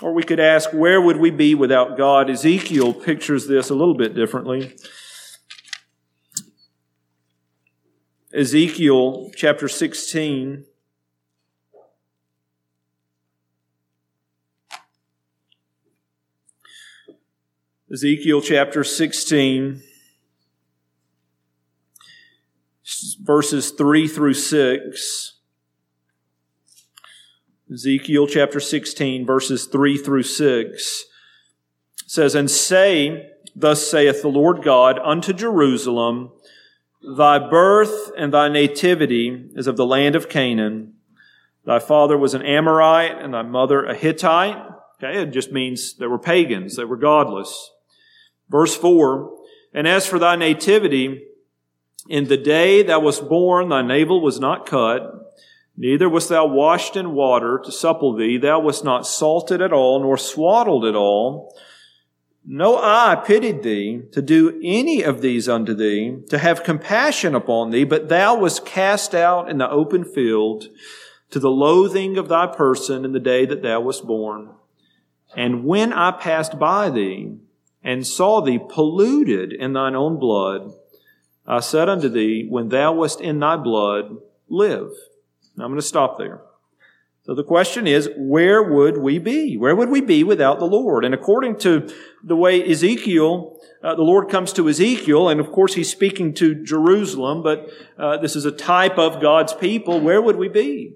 Or 0.01 0.13
we 0.13 0.23
could 0.23 0.39
ask, 0.39 0.71
where 0.71 1.01
would 1.01 1.17
we 1.17 1.29
be 1.29 1.55
without 1.55 1.97
God? 1.97 2.29
Ezekiel 2.29 2.93
pictures 2.93 3.47
this 3.47 3.69
a 3.69 3.75
little 3.75 3.95
bit 3.95 4.15
differently. 4.15 4.75
Ezekiel 8.33 9.31
chapter 9.35 9.67
16. 9.67 10.65
Ezekiel 17.91 18.39
chapter 18.39 18.83
16, 18.83 19.81
verses 23.23 23.71
3 23.71 24.07
through 24.07 24.35
6. 24.35 25.38
Ezekiel 27.71 28.25
chapter 28.25 28.59
16, 28.59 29.27
verses 29.27 29.67
3 29.67 29.97
through 29.99 30.23
6 30.23 31.05
says, 32.07 32.33
And 32.33 32.49
say, 32.49 33.29
Thus 33.55 33.87
saith 33.87 34.23
the 34.23 34.27
Lord 34.27 34.63
God 34.63 34.97
unto 34.97 35.33
Jerusalem, 35.33 36.31
Thy 37.15 37.37
birth 37.37 38.11
and 38.17 38.33
thy 38.33 38.49
nativity 38.49 39.51
is 39.53 39.67
of 39.67 39.77
the 39.77 39.85
land 39.85 40.15
of 40.15 40.29
Canaan. 40.29 40.95
Thy 41.63 41.77
father 41.77 42.17
was 42.17 42.33
an 42.33 42.41
Amorite 42.41 43.21
and 43.21 43.35
thy 43.35 43.43
mother 43.43 43.85
a 43.85 43.93
Hittite. 43.93 44.57
Okay, 45.01 45.21
it 45.21 45.27
just 45.27 45.51
means 45.51 45.93
they 45.93 46.07
were 46.07 46.17
pagans, 46.17 46.75
they 46.75 46.85
were 46.85 46.97
godless. 46.97 47.69
Verse 48.49 48.75
4, 48.75 49.31
And 49.75 49.87
as 49.87 50.07
for 50.07 50.17
thy 50.17 50.35
nativity, 50.35 51.21
in 52.07 52.29
the 52.29 52.37
day 52.37 52.81
thou 52.81 53.01
wast 53.01 53.29
born, 53.29 53.69
thy 53.69 53.83
navel 53.83 54.21
was 54.21 54.39
not 54.39 54.65
cut, 54.65 55.28
Neither 55.81 56.09
wast 56.09 56.27
thou 56.27 56.45
washed 56.45 56.97
in 56.97 57.13
water 57.13 57.57
to 57.63 57.71
supple 57.71 58.13
thee. 58.13 58.37
Thou 58.37 58.59
wast 58.59 58.83
not 58.83 59.07
salted 59.07 59.61
at 59.61 59.71
all, 59.71 60.01
nor 60.01 60.17
swaddled 60.17 60.83
at 60.83 60.93
all. 60.93 61.55
No 62.45 62.75
eye 62.75 63.15
pitied 63.25 63.63
thee 63.63 64.01
to 64.11 64.21
do 64.21 64.59
any 64.61 65.03
of 65.03 65.21
these 65.21 65.47
unto 65.47 65.73
thee, 65.73 66.17
to 66.27 66.37
have 66.37 66.65
compassion 66.65 67.33
upon 67.33 67.69
thee, 67.69 67.85
but 67.85 68.09
thou 68.09 68.37
wast 68.41 68.65
cast 68.65 69.15
out 69.15 69.49
in 69.49 69.57
the 69.57 69.69
open 69.69 70.03
field 70.03 70.65
to 71.31 71.39
the 71.39 71.49
loathing 71.49 72.17
of 72.17 72.27
thy 72.27 72.45
person 72.45 73.05
in 73.05 73.13
the 73.13 73.19
day 73.19 73.45
that 73.45 73.61
thou 73.61 73.79
wast 73.79 74.05
born. 74.05 74.49
And 75.33 75.63
when 75.63 75.93
I 75.93 76.11
passed 76.11 76.59
by 76.59 76.89
thee 76.89 77.37
and 77.81 78.05
saw 78.05 78.41
thee 78.41 78.59
polluted 78.59 79.53
in 79.53 79.71
thine 79.71 79.95
own 79.95 80.19
blood, 80.19 80.73
I 81.47 81.61
said 81.61 81.87
unto 81.87 82.09
thee, 82.09 82.45
when 82.49 82.67
thou 82.67 82.91
wast 82.91 83.21
in 83.21 83.39
thy 83.39 83.55
blood, 83.55 84.17
live. 84.49 84.91
I'm 85.61 85.69
going 85.69 85.81
to 85.81 85.85
stop 85.85 86.17
there. 86.17 86.41
So 87.23 87.35
the 87.35 87.43
question 87.43 87.85
is, 87.85 88.09
where 88.17 88.63
would 88.63 88.97
we 88.97 89.19
be? 89.19 89.55
Where 89.55 89.75
would 89.75 89.89
we 89.89 90.01
be 90.01 90.23
without 90.23 90.57
the 90.57 90.65
Lord? 90.65 91.05
And 91.05 91.13
according 91.13 91.57
to 91.59 91.87
the 92.23 92.35
way 92.35 92.67
Ezekiel, 92.67 93.59
uh, 93.83 93.93
the 93.93 94.01
Lord 94.01 94.29
comes 94.29 94.51
to 94.53 94.67
Ezekiel, 94.67 95.29
and 95.29 95.39
of 95.39 95.51
course 95.51 95.75
he's 95.75 95.91
speaking 95.91 96.33
to 96.35 96.55
Jerusalem, 96.55 97.43
but 97.43 97.69
uh, 97.97 98.17
this 98.17 98.35
is 98.35 98.45
a 98.45 98.51
type 98.51 98.97
of 98.97 99.21
God's 99.21 99.53
people. 99.53 99.99
Where 99.99 100.21
would 100.21 100.37
we 100.37 100.47
be? 100.47 100.95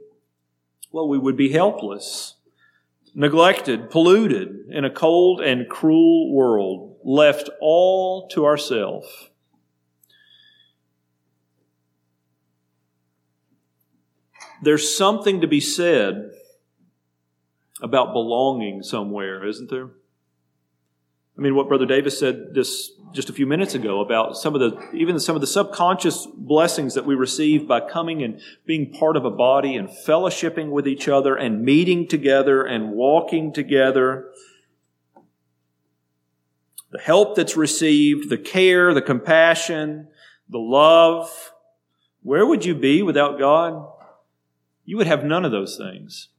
Well, 0.91 1.07
we 1.07 1.17
would 1.19 1.37
be 1.37 1.49
helpless, 1.49 2.35
neglected, 3.13 3.89
polluted 3.91 4.65
in 4.69 4.85
a 4.85 4.89
cold 4.89 5.39
and 5.39 5.69
cruel 5.69 6.33
world, 6.33 6.97
left 7.03 7.49
all 7.61 8.27
to 8.29 8.45
ourselves. 8.45 9.29
There's 14.63 14.95
something 14.95 15.41
to 15.41 15.47
be 15.47 15.59
said 15.59 16.31
about 17.81 18.13
belonging 18.13 18.81
somewhere, 18.81 19.45
isn't 19.45 19.69
there? 19.69 19.89
I 21.37 21.41
mean, 21.41 21.55
what 21.55 21.67
Brother 21.67 21.85
Davis 21.85 22.17
said 22.17 22.53
this 22.53 22.91
just 23.11 23.29
a 23.29 23.33
few 23.33 23.45
minutes 23.45 23.73
ago 23.73 23.99
about 23.99 24.37
some 24.37 24.55
of 24.55 24.61
the, 24.61 24.95
even 24.95 25.19
some 25.19 25.35
of 25.35 25.41
the 25.41 25.47
subconscious 25.47 26.27
blessings 26.33 26.93
that 26.93 27.05
we 27.05 27.15
receive 27.15 27.67
by 27.67 27.81
coming 27.81 28.23
and 28.23 28.39
being 28.65 28.93
part 28.93 29.17
of 29.17 29.25
a 29.25 29.31
body 29.31 29.75
and 29.75 29.89
fellowshipping 29.89 30.69
with 30.69 30.87
each 30.87 31.09
other 31.09 31.35
and 31.35 31.63
meeting 31.63 32.07
together 32.07 32.63
and 32.63 32.91
walking 32.91 33.51
together. 33.51 34.29
The 36.91 36.99
help 36.99 37.35
that's 37.35 37.57
received, 37.57 38.29
the 38.29 38.37
care, 38.37 38.93
the 38.93 39.01
compassion, 39.01 40.07
the 40.47 40.59
love. 40.59 41.51
Where 42.21 42.45
would 42.45 42.63
you 42.63 42.75
be 42.75 43.01
without 43.01 43.37
God? 43.39 43.89
You 44.85 44.97
would 44.97 45.07
have 45.07 45.23
none 45.23 45.45
of 45.45 45.51
those 45.51 45.77
things. 45.77 46.29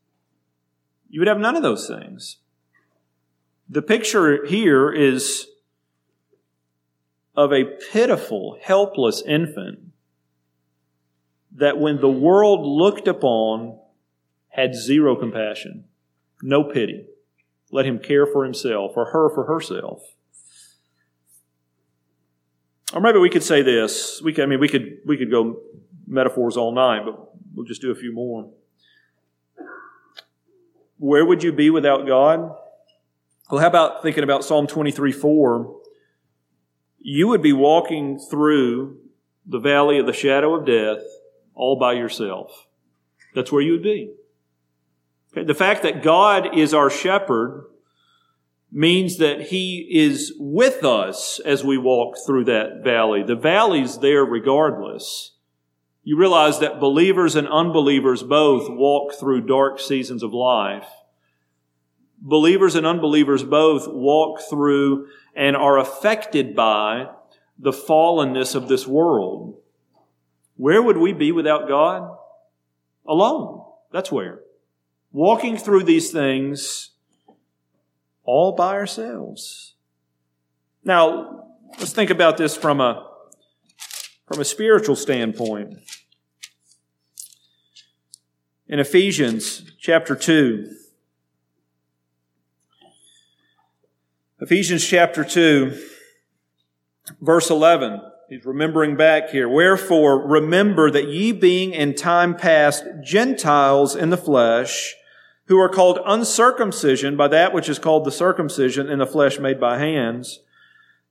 You 1.09 1.21
would 1.21 1.29
have 1.29 1.39
none 1.39 1.57
of 1.57 1.63
those 1.63 1.87
things. 1.87 2.39
The 3.69 3.83
picture 3.83 4.45
here 4.45 4.93
is 4.93 5.47
of 7.37 7.53
a 7.53 7.65
pitiful, 7.65 8.59
helpless 8.63 9.23
infant 9.23 9.79
that 11.57 11.79
when 11.79 12.01
the 12.01 12.11
world 12.11 12.67
looked 12.67 13.09
upon 13.09 13.79
had 14.49 14.75
zero 14.75 15.17
compassion, 15.17 15.85
no 16.43 16.65
pity. 16.65 17.07
Let 17.71 17.87
him 17.87 17.99
care 17.99 18.27
for 18.27 18.45
himself 18.45 18.93
or 18.97 19.07
her 19.07 19.31
for 19.35 19.47
herself. 19.47 20.03
Or 22.93 23.01
maybe 23.01 23.19
we 23.19 23.31
could 23.31 23.43
say 23.43 23.63
this. 23.63 24.23
We 24.23 24.33
could, 24.33 24.45
I 24.45 24.47
mean, 24.47 24.61
we 24.61 24.69
could, 24.69 24.99
we 25.05 25.17
could 25.17 25.31
go 25.31 25.61
metaphors 26.07 26.57
all 26.57 26.73
night, 26.73 27.05
but 27.05 27.35
We'll 27.55 27.67
just 27.67 27.81
do 27.81 27.91
a 27.91 27.95
few 27.95 28.13
more. 28.13 28.51
Where 30.99 31.25
would 31.25 31.43
you 31.43 31.53
be 31.53 31.71
without 31.71 32.07
God? 32.07 32.55
Well, 33.51 33.61
how 33.61 33.69
about 33.69 34.03
thinking 34.03 34.25
about 34.25 34.45
Psalm 34.45 34.67
23 34.67 35.13
4? 35.13 35.81
You 37.01 37.29
would 37.29 37.43
be 37.43 37.53
walking 37.53 38.19
through 38.19 38.99
the 39.47 39.59
valley 39.59 39.99
of 39.99 40.07
the 40.07 40.13
shadow 40.13 40.55
of 40.55 40.67
death 40.67 41.05
all 41.55 41.79
by 41.79 41.93
yourself. 41.93 42.67
That's 43.35 43.53
where 43.53 43.63
you 43.63 43.73
would 43.73 43.83
be. 43.83 44.13
The 45.35 45.55
fact 45.55 45.83
that 45.83 46.03
God 46.03 46.57
is 46.57 46.73
our 46.73 46.89
shepherd 46.89 47.67
means 48.73 49.19
that 49.19 49.49
He 49.49 49.87
is 49.91 50.33
with 50.39 50.85
us 50.85 51.41
as 51.45 51.63
we 51.63 51.77
walk 51.77 52.17
through 52.27 52.45
that 52.45 52.83
valley. 52.83 53.23
The 53.23 53.37
valley's 53.37 53.99
there 53.99 54.25
regardless. 54.25 55.34
You 56.05 56.19
realize 56.19 56.59
that 56.61 56.81
believers 56.81 57.35
and 57.35 57.49
unbelievers 57.49 58.23
both 58.23 58.69
walk 58.69 59.15
through 59.15 59.47
dark 59.47 59.81
seasons 59.81 60.23
of 60.23 60.35
life. 60.35 60.87
Believers 62.21 62.75
and 62.75 62.87
unbelievers 62.87 63.43
both 63.43 63.89
walk 63.89 64.41
through 64.49 65.09
and 65.35 65.57
are 65.57 65.79
affected 65.79 66.55
by 66.55 67.09
the 67.59 67.73
fallenness 67.73 68.55
of 68.55 68.69
this 68.69 68.87
world. 68.87 69.59
Where 70.57 70.83
would 70.83 70.99
we 70.99 71.15
be 71.15 71.33
without 71.33 71.69
God? 71.69 72.17
Alone. 73.07 73.65
That's 73.91 74.13
where. 74.13 74.41
Walking 75.11 75.57
through 75.57 75.85
these 75.85 76.11
things 76.11 76.91
all 78.25 78.53
by 78.53 78.75
ourselves. 78.75 79.75
Now, 80.85 81.47
let's 81.79 81.93
think 81.93 82.11
about 82.11 82.37
this 82.37 82.57
from 82.57 82.81
a 82.81 83.14
from 84.35 84.41
a 84.41 84.45
spiritual 84.45 84.97
standpoint. 84.97 85.79
In 88.67 88.81
Ephesians 88.81 89.63
chapter 89.79 90.17
2, 90.17 90.75
Ephesians 94.41 94.85
chapter 94.85 95.23
2, 95.23 95.81
verse 97.21 97.49
11, 97.49 98.01
he's 98.29 98.45
remembering 98.45 98.97
back 98.97 99.31
here. 99.31 99.49
Wherefore, 99.49 100.27
remember 100.27 100.91
that 100.91 101.07
ye 101.07 101.31
being 101.31 101.71
in 101.71 101.95
time 101.95 102.35
past 102.35 102.85
Gentiles 103.05 103.95
in 103.95 104.11
the 104.11 104.17
flesh, 104.17 104.97
who 105.45 105.61
are 105.61 105.69
called 105.69 106.01
uncircumcision 106.05 107.17
by 107.17 107.29
that 107.29 107.55
which 107.55 107.69
is 107.69 107.79
called 107.79 108.05
the 108.05 108.11
circumcision 108.11 108.89
in 108.89 108.99
the 108.99 109.07
flesh 109.07 109.39
made 109.39 109.61
by 109.61 109.79
hands, 109.79 110.41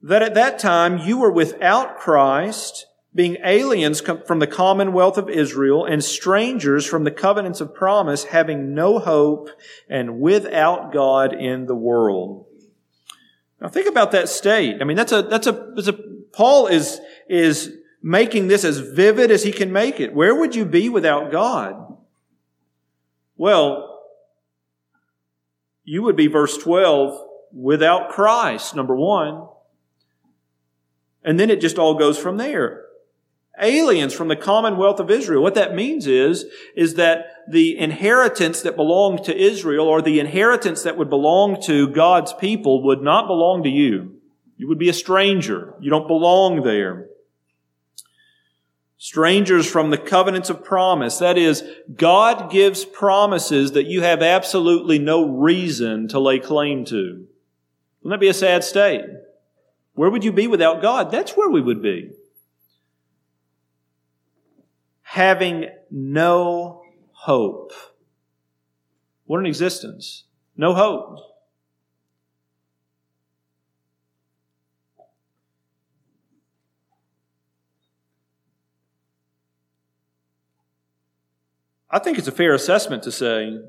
that 0.02 0.22
at 0.22 0.34
that 0.34 0.60
time 0.60 0.98
you 0.98 1.20
were 1.20 1.32
without 1.32 1.98
Christ, 1.98 2.88
being 3.16 3.38
aliens 3.44 4.02
from 4.02 4.40
the 4.40 4.48
commonwealth 4.48 5.18
of 5.18 5.30
Israel 5.30 5.86
and 5.86 6.04
strangers 6.04 6.86
from 6.86 7.04
the 7.04 7.12
covenants 7.12 7.62
of 7.62 7.74
promise, 7.74 8.26
having 8.26 8.74
no 8.74 8.98
hope 8.98 9.50
and 9.88 10.20
without 10.20 10.92
God 10.92 11.34
in 11.34 11.68
the 11.68 11.76
world. 11.76 12.48
Now 13.62 13.68
think 13.68 13.88
about 13.88 14.12
that 14.12 14.30
state. 14.30 14.82
I 14.82 14.84
mean, 14.84 14.98
that's 14.98 15.12
a, 15.12 15.22
that's 15.22 15.48
a, 15.48 15.52
that's 15.76 15.88
a, 15.88 15.94
Paul 16.34 16.68
is, 16.68 17.00
is 17.30 17.72
making 18.02 18.48
this 18.48 18.64
as 18.64 18.80
vivid 18.80 19.30
as 19.30 19.44
he 19.44 19.52
can 19.52 19.72
make 19.72 20.00
it. 20.00 20.14
Where 20.14 20.36
would 20.36 20.56
you 20.56 20.66
be 20.66 20.90
without 20.90 21.32
God? 21.32 21.98
Well, 23.38 24.02
you 25.84 26.02
would 26.04 26.16
be 26.16 26.28
verse 26.28 26.58
12 26.58 27.20
without 27.52 28.10
Christ, 28.10 28.76
number 28.76 28.96
one. 28.96 29.48
And 31.24 31.40
then 31.40 31.50
it 31.50 31.62
just 31.62 31.78
all 31.78 31.96
goes 31.96 32.18
from 32.18 32.38
there. 32.38 32.83
Aliens 33.62 34.14
from 34.14 34.30
the 34.30 34.36
commonwealth 34.36 35.00
of 35.00 35.12
Israel. 35.12 35.44
What 35.44 35.54
that 35.56 35.76
means 35.76 36.08
is, 36.08 36.46
is 36.76 36.96
that 36.96 37.26
the 37.48 37.78
inheritance 37.78 38.62
that 38.62 38.76
belonged 38.76 39.24
to 39.26 39.38
Israel 39.38 39.88
or 39.88 40.02
the 40.02 40.20
inheritance 40.20 40.82
that 40.84 40.98
would 40.98 41.10
belong 41.10 41.62
to 41.64 41.88
God's 41.88 42.34
people 42.34 42.84
would 42.84 43.02
not 43.02 43.28
belong 43.28 43.64
to 43.64 43.70
you. 43.70 44.16
You 44.58 44.68
would 44.68 44.80
be 44.80 44.90
a 44.90 44.94
stranger. 44.94 45.76
You 45.80 45.92
don't 45.92 46.08
belong 46.08 46.64
there. 46.64 47.08
Strangers 48.98 49.70
from 49.70 49.90
the 49.90 49.98
covenants 49.98 50.50
of 50.50 50.64
promise. 50.64 51.18
That 51.18 51.38
is, 51.38 51.64
God 51.94 52.50
gives 52.50 52.86
promises 52.86 53.74
that 53.74 53.86
you 53.86 54.02
have 54.02 54.24
absolutely 54.24 54.98
no 54.98 55.28
reason 55.28 56.08
to 56.08 56.20
lay 56.20 56.40
claim 56.40 56.86
to. 56.86 57.28
Wouldn't 58.02 58.20
that 58.20 58.24
be 58.24 58.30
a 58.30 58.34
sad 58.34 58.64
state? 58.64 59.06
Where 59.94 60.10
would 60.10 60.24
you 60.24 60.32
be 60.32 60.48
without 60.48 60.82
God? 60.82 61.12
That's 61.12 61.38
where 61.38 61.50
we 61.50 61.62
would 61.62 61.82
be. 61.82 62.12
Having 65.14 65.68
no 65.92 66.82
hope. 67.12 67.72
What 69.26 69.40
an 69.40 69.46
existence. 69.46 70.24
No 70.58 70.74
hope. 70.74 71.20
I 81.92 82.00
think 82.00 82.18
it's 82.18 82.28
a 82.28 82.32
fair 82.32 82.56
assessment 82.56 83.04
to 83.04 83.12
say 83.12 83.60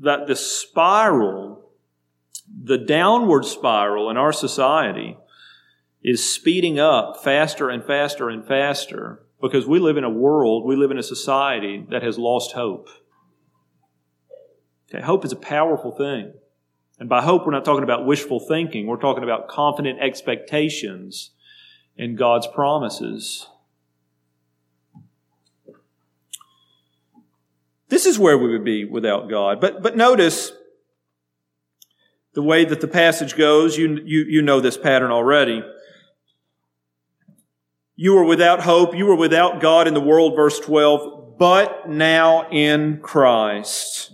that 0.00 0.26
the 0.26 0.36
spiral 0.36 1.70
the 2.62 2.76
downward 2.76 3.46
spiral 3.46 4.10
in 4.10 4.18
our 4.18 4.34
society 4.34 5.16
is 6.02 6.30
speeding 6.30 6.78
up 6.78 7.24
faster 7.24 7.70
and 7.70 7.82
faster 7.82 8.28
and 8.28 8.46
faster 8.46 9.23
because 9.44 9.66
we 9.66 9.78
live 9.78 9.98
in 9.98 10.04
a 10.04 10.10
world, 10.10 10.64
we 10.64 10.74
live 10.74 10.90
in 10.90 10.96
a 10.96 11.02
society 11.02 11.86
that 11.90 12.02
has 12.02 12.16
lost 12.16 12.52
hope. 12.52 12.88
Okay, 14.88 15.04
hope 15.04 15.22
is 15.22 15.32
a 15.32 15.36
powerful 15.36 15.92
thing. 15.92 16.32
And 16.98 17.10
by 17.10 17.20
hope, 17.20 17.44
we're 17.44 17.52
not 17.52 17.64
talking 17.64 17.82
about 17.82 18.06
wishful 18.06 18.40
thinking. 18.40 18.86
We're 18.86 18.96
talking 18.96 19.22
about 19.22 19.48
confident 19.48 19.98
expectations 20.00 21.32
in 21.94 22.16
God's 22.16 22.46
promises. 22.46 23.46
This 27.90 28.06
is 28.06 28.18
where 28.18 28.38
we 28.38 28.48
would 28.50 28.64
be 28.64 28.86
without 28.86 29.28
God. 29.28 29.60
But, 29.60 29.82
but 29.82 29.94
notice, 29.94 30.52
the 32.32 32.42
way 32.42 32.64
that 32.64 32.80
the 32.80 32.88
passage 32.88 33.36
goes, 33.36 33.76
you, 33.76 34.00
you, 34.06 34.24
you 34.26 34.40
know 34.40 34.60
this 34.60 34.78
pattern 34.78 35.10
already. 35.10 35.62
You 37.96 38.14
were 38.14 38.24
without 38.24 38.60
hope. 38.60 38.94
You 38.94 39.06
were 39.06 39.16
without 39.16 39.60
God 39.60 39.86
in 39.86 39.94
the 39.94 40.00
world, 40.00 40.34
verse 40.34 40.58
12, 40.58 41.38
but 41.38 41.88
now 41.88 42.48
in 42.50 43.00
Christ. 43.00 44.12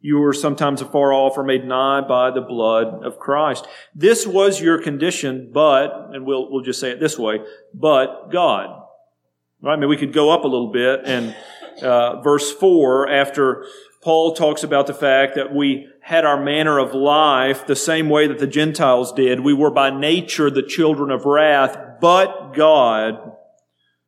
You 0.00 0.18
were 0.18 0.32
sometimes 0.32 0.80
afar 0.80 1.12
off 1.12 1.36
or 1.36 1.44
made 1.44 1.66
nigh 1.66 2.00
by 2.00 2.30
the 2.30 2.40
blood 2.40 3.04
of 3.04 3.18
Christ. 3.18 3.66
This 3.94 4.26
was 4.26 4.60
your 4.60 4.80
condition, 4.80 5.50
but, 5.52 6.10
and 6.12 6.24
we'll, 6.24 6.50
we'll 6.50 6.62
just 6.62 6.80
say 6.80 6.90
it 6.90 7.00
this 7.00 7.18
way, 7.18 7.40
but 7.74 8.30
God. 8.30 8.82
Right? 9.60 9.74
I 9.74 9.76
mean, 9.76 9.88
we 9.88 9.96
could 9.96 10.12
go 10.12 10.30
up 10.30 10.44
a 10.44 10.48
little 10.48 10.72
bit 10.72 11.00
and, 11.04 11.34
uh, 11.82 12.20
verse 12.22 12.52
4, 12.52 13.08
after 13.08 13.64
Paul 14.02 14.34
talks 14.34 14.62
about 14.62 14.86
the 14.86 14.94
fact 14.94 15.34
that 15.34 15.54
we 15.54 15.88
had 16.00 16.24
our 16.24 16.42
manner 16.42 16.78
of 16.78 16.94
life 16.94 17.66
the 17.66 17.76
same 17.76 18.08
way 18.08 18.26
that 18.26 18.38
the 18.38 18.46
Gentiles 18.46 19.12
did. 19.12 19.40
We 19.40 19.52
were 19.52 19.70
by 19.70 19.90
nature 19.90 20.50
the 20.50 20.62
children 20.62 21.10
of 21.10 21.24
wrath, 21.24 21.76
but 22.00 22.52
God, 22.54 23.32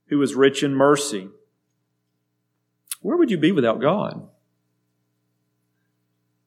who 0.06 0.20
is 0.22 0.34
rich 0.34 0.62
in 0.62 0.74
mercy. 0.74 1.28
Where 3.00 3.16
would 3.16 3.30
you 3.30 3.38
be 3.38 3.52
without 3.52 3.80
God? 3.80 4.28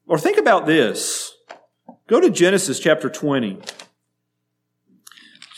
Or 0.08 0.19
think 0.19 0.38
about 0.38 0.65
this. 0.65 1.34
Go 2.08 2.19
to 2.19 2.29
Genesis 2.29 2.79
chapter 2.79 3.10
20. 3.10 3.49
You 3.49 3.62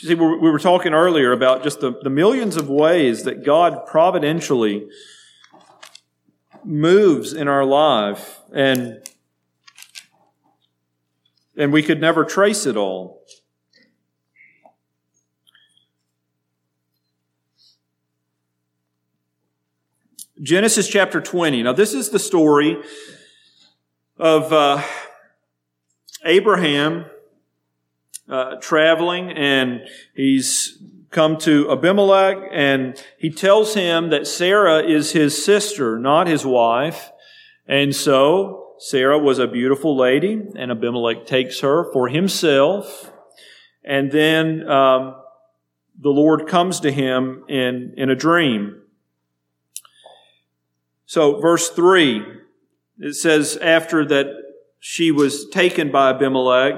See, 0.08 0.14
we 0.14 0.36
were 0.36 0.58
talking 0.58 0.94
earlier 0.94 1.32
about 1.32 1.62
just 1.62 1.80
the, 1.80 1.98
the 2.02 2.10
millions 2.10 2.56
of 2.56 2.68
ways 2.68 3.24
that 3.24 3.44
God 3.44 3.86
providentially 3.86 4.88
moves 6.64 7.32
in 7.32 7.48
our 7.48 7.64
life 7.64 8.40
and 8.52 9.02
and 11.56 11.72
we 11.72 11.82
could 11.82 12.00
never 12.00 12.24
trace 12.24 12.66
it 12.66 12.76
all. 12.76 13.24
Genesis 20.42 20.86
chapter 20.86 21.18
20. 21.22 21.62
Now, 21.62 21.72
this 21.72 21.94
is 21.94 22.10
the 22.10 22.18
story 22.18 22.76
of 24.18 24.52
uh, 24.52 24.82
Abraham 26.26 27.06
uh, 28.28 28.56
traveling, 28.56 29.30
and 29.30 29.88
he's 30.14 30.78
come 31.10 31.38
to 31.38 31.70
Abimelech, 31.70 32.36
and 32.52 33.02
he 33.18 33.30
tells 33.30 33.72
him 33.72 34.10
that 34.10 34.26
Sarah 34.26 34.82
is 34.82 35.12
his 35.12 35.42
sister, 35.42 35.98
not 35.98 36.26
his 36.26 36.44
wife. 36.44 37.10
And 37.66 37.96
so 37.96 38.74
Sarah 38.78 39.18
was 39.18 39.38
a 39.38 39.46
beautiful 39.46 39.96
lady, 39.96 40.38
and 40.54 40.70
Abimelech 40.70 41.24
takes 41.24 41.60
her 41.60 41.90
for 41.94 42.08
himself. 42.08 43.10
And 43.82 44.12
then 44.12 44.68
um, 44.68 45.16
the 45.98 46.10
Lord 46.10 46.46
comes 46.46 46.80
to 46.80 46.92
him 46.92 47.44
in, 47.48 47.94
in 47.96 48.10
a 48.10 48.14
dream. 48.14 48.82
So, 51.06 51.40
verse 51.40 51.70
3, 51.70 52.22
it 52.98 53.14
says, 53.14 53.56
after 53.62 54.04
that 54.06 54.26
she 54.80 55.10
was 55.10 55.48
taken 55.48 55.90
by 55.90 56.10
Abimelech, 56.10 56.74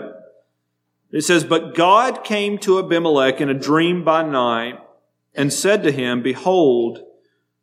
it 1.11 1.23
says, 1.23 1.45
But 1.45 1.75
God 1.75 2.23
came 2.23 2.59
to 2.59 2.79
Abimelech 2.79 3.41
in 3.41 3.49
a 3.49 3.55
dream 3.55 4.05
by 4.05 4.23
night 4.23 4.79
and 5.35 5.53
said 5.53 5.83
to 5.83 5.93
him, 5.93 6.23
Behold, 6.23 7.01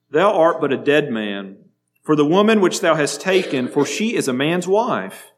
thou 0.10 0.34
art 0.34 0.60
but 0.60 0.74
a 0.74 0.78
dead 0.78 1.12
man 1.12 1.58
for 2.06 2.16
the 2.16 2.26
woman 2.26 2.62
which 2.62 2.82
thou 2.82 2.96
hast 2.96 3.20
taken, 3.20 3.68
for 3.68 3.86
she 3.86 4.16
is 4.16 4.28
a 4.28 4.34
man's 4.34 4.68
wife. 4.68 5.32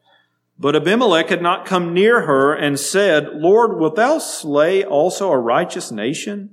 But 0.58 0.76
Abimelech 0.76 1.30
had 1.30 1.40
not 1.40 1.66
come 1.66 1.94
near 1.94 2.22
her 2.22 2.52
and 2.52 2.78
said, 2.78 3.28
Lord, 3.32 3.78
wilt 3.78 3.96
thou 3.96 4.18
slay 4.18 4.84
also 4.84 5.30
a 5.30 5.38
righteous 5.38 5.90
nation? 5.90 6.50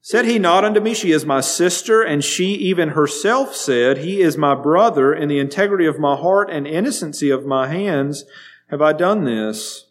Said 0.00 0.24
he 0.24 0.38
not 0.38 0.64
unto 0.64 0.80
me, 0.80 0.94
She 0.94 1.12
is 1.12 1.26
my 1.26 1.40
sister, 1.40 2.02
and 2.02 2.24
she 2.24 2.54
even 2.54 2.90
herself 2.90 3.54
said, 3.54 3.98
He 3.98 4.20
is 4.20 4.36
my 4.36 4.54
brother, 4.54 5.12
in 5.12 5.28
the 5.28 5.38
integrity 5.38 5.86
of 5.86 5.98
my 5.98 6.16
heart 6.16 6.48
and 6.50 6.66
innocency 6.66 7.30
of 7.30 7.44
my 7.44 7.68
hands 7.68 8.24
have 8.70 8.80
I 8.80 8.92
done 8.92 9.24
this. 9.24 9.86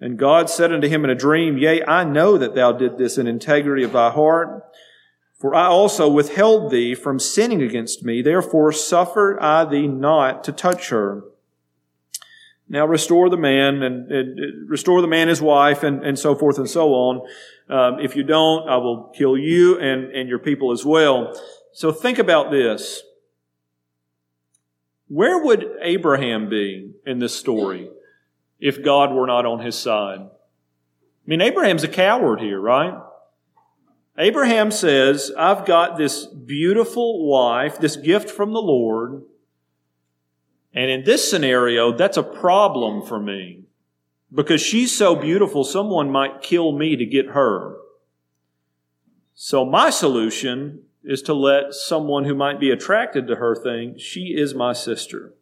And 0.00 0.18
God 0.18 0.50
said 0.50 0.72
unto 0.72 0.88
him 0.88 1.04
in 1.04 1.10
a 1.10 1.14
dream, 1.14 1.58
Yea, 1.58 1.84
I 1.84 2.04
know 2.04 2.36
that 2.38 2.54
thou 2.54 2.72
did 2.72 2.98
this 2.98 3.18
in 3.18 3.26
integrity 3.26 3.82
of 3.82 3.92
thy 3.92 4.10
heart. 4.10 4.64
For 5.38 5.54
I 5.54 5.66
also 5.66 6.08
withheld 6.08 6.70
thee 6.70 6.94
from 6.94 7.18
sinning 7.18 7.62
against 7.62 8.02
me, 8.02 8.22
therefore 8.22 8.72
suffered 8.72 9.38
I 9.38 9.64
thee 9.66 9.86
not 9.86 10.44
to 10.44 10.52
touch 10.52 10.88
her. 10.88 11.22
Now 12.68 12.86
restore 12.86 13.28
the 13.28 13.36
man 13.36 13.82
and, 13.82 14.10
and 14.10 14.68
restore 14.68 15.00
the 15.00 15.06
man 15.06 15.28
his 15.28 15.40
wife 15.40 15.82
and, 15.82 16.04
and 16.04 16.18
so 16.18 16.34
forth 16.34 16.58
and 16.58 16.68
so 16.68 16.94
on. 16.94 17.26
Um, 17.68 17.98
if 18.00 18.14
you 18.14 18.22
don't, 18.22 18.68
I 18.68 18.76
will 18.76 19.12
kill 19.16 19.36
you 19.36 19.78
and, 19.80 20.12
and 20.12 20.28
your 20.28 20.38
people 20.38 20.72
as 20.72 20.84
well. 20.84 21.38
So 21.72 21.92
think 21.92 22.18
about 22.18 22.50
this. 22.50 23.02
Where 25.08 25.42
would 25.44 25.66
Abraham 25.82 26.48
be 26.48 26.92
in 27.04 27.18
this 27.18 27.34
story 27.34 27.90
if 28.58 28.82
God 28.82 29.12
were 29.12 29.26
not 29.26 29.46
on 29.46 29.60
his 29.60 29.76
side? 29.76 30.20
I 30.20 30.28
mean, 31.26 31.40
Abraham's 31.40 31.84
a 31.84 31.88
coward 31.88 32.40
here, 32.40 32.60
right? 32.60 32.94
Abraham 34.18 34.70
says, 34.70 35.30
I've 35.36 35.66
got 35.66 35.98
this 35.98 36.26
beautiful 36.26 37.28
wife, 37.28 37.78
this 37.78 37.96
gift 37.96 38.30
from 38.30 38.52
the 38.52 38.62
Lord, 38.62 39.22
and 40.72 40.90
in 40.90 41.04
this 41.04 41.28
scenario, 41.28 41.92
that's 41.92 42.16
a 42.16 42.22
problem 42.22 43.06
for 43.06 43.18
me. 43.18 43.65
Because 44.36 44.60
she's 44.60 44.96
so 44.96 45.16
beautiful, 45.16 45.64
someone 45.64 46.10
might 46.10 46.42
kill 46.42 46.70
me 46.70 46.94
to 46.94 47.06
get 47.06 47.28
her. 47.28 47.78
So 49.34 49.64
my 49.64 49.88
solution 49.88 50.82
is 51.02 51.22
to 51.22 51.32
let 51.32 51.72
someone 51.72 52.26
who 52.26 52.34
might 52.34 52.60
be 52.60 52.70
attracted 52.70 53.26
to 53.28 53.36
her 53.36 53.54
think, 53.56 53.98
she 53.98 54.34
is 54.36 54.54
my 54.54 54.74
sister. 54.74 55.32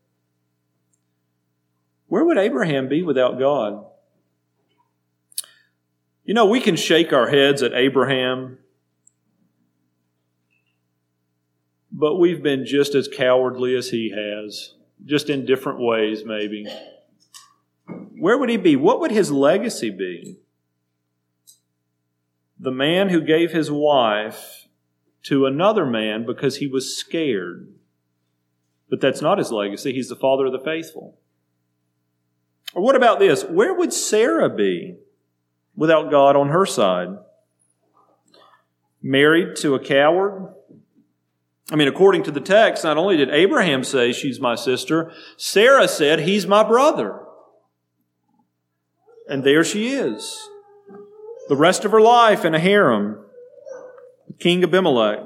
Where 2.07 2.25
would 2.25 2.39
Abraham 2.39 2.89
be 2.89 3.03
without 3.03 3.37
God? 3.37 3.85
You 6.25 6.35
know, 6.35 6.47
we 6.47 6.61
can 6.61 6.77
shake 6.77 7.13
our 7.13 7.29
heads 7.29 7.65
at 7.65 7.75
Abraham, 7.75 8.59
but 11.91 12.15
we've 12.15 12.45
been 12.45 12.65
just 12.65 12.95
as 12.95 13.09
cowardly 13.09 13.75
as 13.75 13.91
he 13.91 14.11
has, 14.11 14.75
just 15.05 15.29
in 15.29 15.45
different 15.45 15.81
ways, 15.81 16.25
maybe. 16.25 16.67
Where 18.19 18.39
would 18.39 18.49
he 18.49 18.57
be? 18.57 18.77
What 18.77 19.01
would 19.01 19.11
his 19.11 19.31
legacy 19.31 19.91
be? 19.91 20.39
The 22.59 22.71
man 22.71 23.09
who 23.09 23.21
gave 23.21 23.51
his 23.51 23.71
wife 23.71 24.69
to 25.25 25.47
another 25.47 25.85
man 25.85 26.25
because 26.25 26.59
he 26.59 26.67
was 26.67 26.97
scared. 26.97 27.69
But 28.89 29.01
that's 29.01 29.21
not 29.21 29.39
his 29.39 29.51
legacy. 29.51 29.93
He's 29.93 30.09
the 30.09 30.17
father 30.17 30.47
of 30.47 30.53
the 30.53 30.61
faithful. 30.61 31.19
Or 32.75 32.83
what 32.83 32.97
about 32.97 33.19
this? 33.19 33.45
Where 33.45 33.75
would 33.75 33.93
Sarah 33.93 34.51
be 34.51 34.97
without 35.75 36.11
God 36.11 36.37
on 36.37 36.49
her 36.49 36.67
side? 36.67 37.09
Married 39.03 39.57
to 39.57 39.75
a 39.75 39.81
coward? 39.81 40.55
I 41.71 41.77
mean, 41.77 41.89
according 41.89 42.25
to 42.25 42.31
the 42.31 42.41
text, 42.41 42.85
not 42.85 42.99
only 42.99 43.17
did 43.17 43.31
Abraham 43.31 43.85
say 43.85 44.13
she's 44.13 44.39
my 44.39 44.55
sister, 44.55 45.13
Sarah 45.37 45.89
said 45.89 46.21
he's 46.21 46.47
my 46.47 46.63
brother. 46.63 47.24
And 49.29 49.45
there 49.45 49.65
she 49.65 49.89
is. 49.89 50.49
The 51.49 51.57
rest 51.57 51.85
of 51.85 51.91
her 51.91 52.01
life 52.01 52.45
in 52.45 52.55
a 52.55 52.59
harem. 52.59 53.25
King 54.39 54.63
Abimelech. 54.63 55.21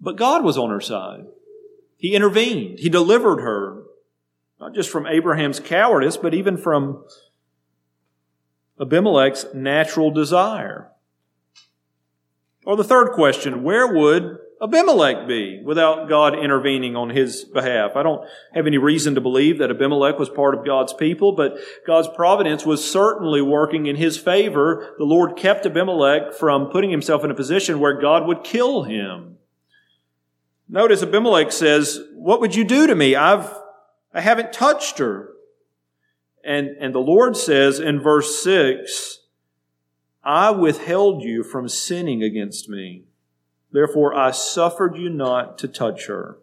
But 0.00 0.16
God 0.16 0.44
was 0.44 0.56
on 0.56 0.70
her 0.70 0.80
side. 0.80 1.26
He 1.96 2.14
intervened. 2.14 2.78
He 2.78 2.88
delivered 2.88 3.40
her, 3.40 3.82
not 4.60 4.74
just 4.74 4.90
from 4.90 5.06
Abraham's 5.06 5.60
cowardice, 5.60 6.16
but 6.16 6.34
even 6.34 6.56
from 6.56 7.04
Abimelech's 8.80 9.46
natural 9.52 10.10
desire. 10.10 10.90
Or 12.64 12.76
the 12.76 12.84
third 12.84 13.12
question, 13.12 13.64
where 13.64 13.86
would 13.86 14.38
Abimelech 14.60 15.28
be 15.28 15.62
without 15.62 16.08
God 16.08 16.36
intervening 16.36 16.96
on 16.96 17.10
his 17.10 17.44
behalf? 17.44 17.92
I 17.94 18.02
don't 18.02 18.26
have 18.52 18.66
any 18.66 18.78
reason 18.78 19.14
to 19.14 19.20
believe 19.20 19.58
that 19.58 19.70
Abimelech 19.70 20.18
was 20.18 20.28
part 20.28 20.54
of 20.54 20.66
God's 20.66 20.92
people, 20.92 21.32
but 21.32 21.58
God's 21.86 22.08
providence 22.08 22.66
was 22.66 22.88
certainly 22.88 23.40
working 23.40 23.86
in 23.86 23.94
his 23.94 24.18
favor. 24.18 24.94
The 24.98 25.04
Lord 25.04 25.36
kept 25.36 25.64
Abimelech 25.64 26.34
from 26.34 26.70
putting 26.70 26.90
himself 26.90 27.22
in 27.22 27.30
a 27.30 27.36
position 27.36 27.78
where 27.78 28.00
God 28.00 28.26
would 28.26 28.42
kill 28.42 28.82
him. 28.82 29.36
Notice 30.68 31.02
Abimelech 31.02 31.52
says, 31.52 32.00
what 32.14 32.40
would 32.40 32.54
you 32.54 32.64
do 32.64 32.86
to 32.88 32.94
me? 32.94 33.14
I've, 33.14 33.54
I 34.12 34.20
haven't 34.20 34.52
touched 34.52 34.98
her. 34.98 35.30
And, 36.44 36.70
and 36.80 36.94
the 36.94 36.98
Lord 36.98 37.36
says 37.36 37.78
in 37.78 38.00
verse 38.00 38.42
six, 38.42 39.20
I 40.24 40.50
withheld 40.50 41.22
you 41.22 41.42
from 41.42 41.68
sinning 41.68 42.22
against 42.22 42.68
me. 42.68 43.04
Therefore, 43.70 44.14
I 44.14 44.30
suffered 44.30 44.96
you 44.96 45.10
not 45.10 45.58
to 45.58 45.68
touch 45.68 46.06
her. 46.06 46.38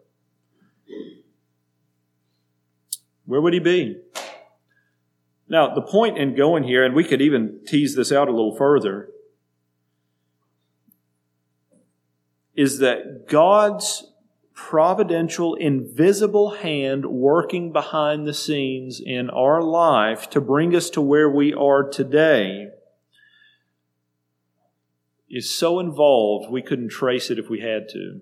Where 3.25 3.41
would 3.41 3.53
he 3.53 3.59
be? 3.59 4.01
Now, 5.47 5.73
the 5.73 5.81
point 5.81 6.17
in 6.17 6.35
going 6.35 6.63
here, 6.63 6.83
and 6.83 6.95
we 6.95 7.03
could 7.03 7.21
even 7.21 7.59
tease 7.65 7.95
this 7.95 8.11
out 8.11 8.27
a 8.27 8.31
little 8.31 8.55
further, 8.55 9.09
is 12.55 12.79
that 12.79 13.27
God's 13.27 14.11
providential, 14.53 15.55
invisible 15.55 16.51
hand 16.51 17.05
working 17.05 17.71
behind 17.71 18.25
the 18.25 18.33
scenes 18.33 19.01
in 19.03 19.29
our 19.29 19.61
life 19.61 20.29
to 20.29 20.39
bring 20.39 20.75
us 20.75 20.89
to 20.91 21.01
where 21.01 21.29
we 21.29 21.53
are 21.53 21.83
today 21.83 22.69
is 25.29 25.55
so 25.55 25.79
involved 25.79 26.51
we 26.51 26.61
couldn't 26.61 26.89
trace 26.89 27.29
it 27.29 27.39
if 27.39 27.49
we 27.49 27.61
had 27.61 27.89
to. 27.89 28.21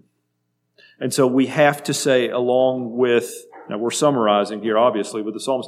And 0.99 1.13
so 1.13 1.27
we 1.27 1.47
have 1.47 1.83
to 1.83 1.93
say, 1.93 2.29
along 2.29 2.95
with, 2.95 3.45
now 3.69 3.77
we're 3.77 3.91
summarizing 3.91 4.61
here 4.61 4.77
obviously 4.77 5.21
with 5.21 5.33
the 5.33 5.39
Psalms, 5.39 5.67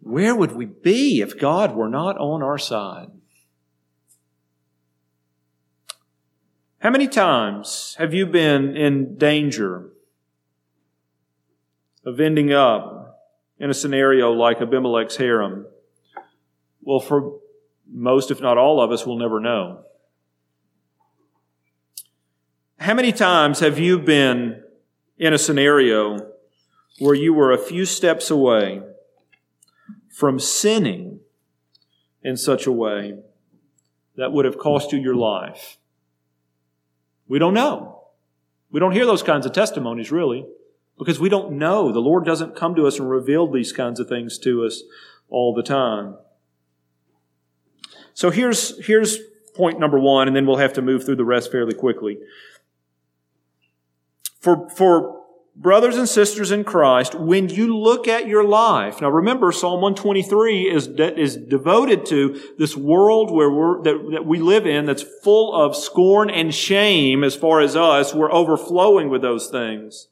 where 0.00 0.34
would 0.34 0.52
we 0.52 0.66
be 0.66 1.20
if 1.20 1.38
God 1.38 1.74
were 1.74 1.88
not 1.88 2.16
on 2.18 2.42
our 2.42 2.58
side? 2.58 3.08
How 6.80 6.90
many 6.90 7.06
times 7.06 7.94
have 7.98 8.12
you 8.12 8.26
been 8.26 8.76
in 8.76 9.16
danger 9.16 9.90
of 12.04 12.18
ending 12.18 12.52
up 12.52 13.20
in 13.58 13.70
a 13.70 13.74
scenario 13.74 14.32
like 14.32 14.60
Abimelech's 14.60 15.16
harem? 15.16 15.66
Well, 16.80 16.98
for 16.98 17.38
most, 17.88 18.32
if 18.32 18.40
not 18.40 18.58
all 18.58 18.80
of 18.80 18.90
us, 18.90 19.06
we'll 19.06 19.18
never 19.18 19.38
know. 19.38 19.84
How 22.82 22.94
many 22.94 23.12
times 23.12 23.60
have 23.60 23.78
you 23.78 23.96
been 23.96 24.60
in 25.16 25.32
a 25.32 25.38
scenario 25.38 26.32
where 26.98 27.14
you 27.14 27.32
were 27.32 27.52
a 27.52 27.56
few 27.56 27.86
steps 27.86 28.28
away 28.28 28.82
from 30.10 30.40
sinning 30.40 31.20
in 32.24 32.36
such 32.36 32.66
a 32.66 32.72
way 32.72 33.18
that 34.16 34.32
would 34.32 34.44
have 34.44 34.58
cost 34.58 34.90
you 34.90 34.98
your 34.98 35.14
life? 35.14 35.78
We 37.28 37.38
don't 37.38 37.54
know. 37.54 38.02
We 38.72 38.80
don't 38.80 38.90
hear 38.90 39.06
those 39.06 39.22
kinds 39.22 39.46
of 39.46 39.52
testimonies 39.52 40.10
really 40.10 40.44
because 40.98 41.20
we 41.20 41.28
don't 41.28 41.52
know. 41.52 41.92
The 41.92 42.00
Lord 42.00 42.24
doesn't 42.24 42.56
come 42.56 42.74
to 42.74 42.88
us 42.88 42.98
and 42.98 43.08
reveal 43.08 43.48
these 43.48 43.72
kinds 43.72 44.00
of 44.00 44.08
things 44.08 44.38
to 44.38 44.64
us 44.64 44.82
all 45.28 45.54
the 45.54 45.62
time. 45.62 46.16
So 48.12 48.30
here's, 48.30 48.84
here's 48.84 49.18
point 49.54 49.78
number 49.78 50.00
one, 50.00 50.26
and 50.26 50.36
then 50.36 50.46
we'll 50.46 50.56
have 50.56 50.72
to 50.72 50.82
move 50.82 51.04
through 51.04 51.16
the 51.16 51.24
rest 51.24 51.52
fairly 51.52 51.74
quickly. 51.74 52.18
For, 54.42 54.68
for 54.70 55.22
brothers 55.54 55.96
and 55.96 56.08
sisters 56.08 56.50
in 56.50 56.64
Christ, 56.64 57.14
when 57.14 57.48
you 57.48 57.78
look 57.78 58.08
at 58.08 58.26
your 58.26 58.42
life, 58.42 59.00
now 59.00 59.08
remember 59.08 59.52
Psalm 59.52 59.80
123 59.80 60.68
is, 60.68 60.88
is 60.88 61.36
devoted 61.36 62.04
to 62.06 62.40
this 62.58 62.76
world 62.76 63.30
where 63.30 63.48
we're, 63.48 63.82
that, 63.84 64.10
that 64.14 64.26
we 64.26 64.40
live 64.40 64.66
in 64.66 64.86
that's 64.86 65.04
full 65.22 65.54
of 65.54 65.76
scorn 65.76 66.28
and 66.28 66.52
shame 66.52 67.22
as 67.22 67.36
far 67.36 67.60
as 67.60 67.76
us. 67.76 68.12
We're 68.12 68.32
overflowing 68.32 69.10
with 69.10 69.22
those 69.22 69.48
things. 69.48 70.08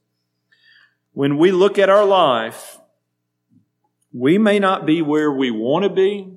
When 1.12 1.36
we 1.36 1.50
look 1.50 1.76
at 1.76 1.90
our 1.90 2.04
life, 2.04 2.78
we 4.12 4.38
may 4.38 4.60
not 4.60 4.86
be 4.86 5.02
where 5.02 5.32
we 5.32 5.50
want 5.50 5.82
to 5.82 5.90
be, 5.90 6.32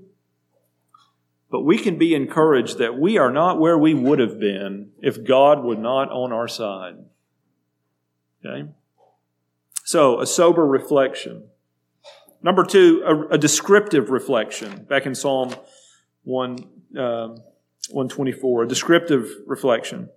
but 1.51 1.61
we 1.61 1.77
can 1.77 1.99
be 1.99 2.15
encouraged 2.15 2.79
that 2.79 2.97
we 2.97 3.19
are 3.19 3.31
not 3.31 3.59
where 3.59 3.77
we 3.77 3.93
would 3.93 4.17
have 4.17 4.39
been 4.39 4.89
if 4.99 5.23
God 5.23 5.63
were 5.63 5.75
not 5.75 6.09
on 6.09 6.31
our 6.31 6.47
side. 6.47 6.95
Okay? 8.45 8.69
So, 9.85 10.19
a 10.19 10.25
sober 10.25 10.65
reflection. 10.65 11.49
Number 12.41 12.65
two, 12.65 13.03
a, 13.05 13.35
a 13.35 13.37
descriptive 13.37 14.09
reflection. 14.09 14.83
Back 14.83 15.05
in 15.05 15.15
Psalm 15.15 15.55
1, 16.23 16.51
um, 16.97 17.37
124, 17.89 18.63
a 18.63 18.67
descriptive 18.67 19.29
reflection. 19.45 20.09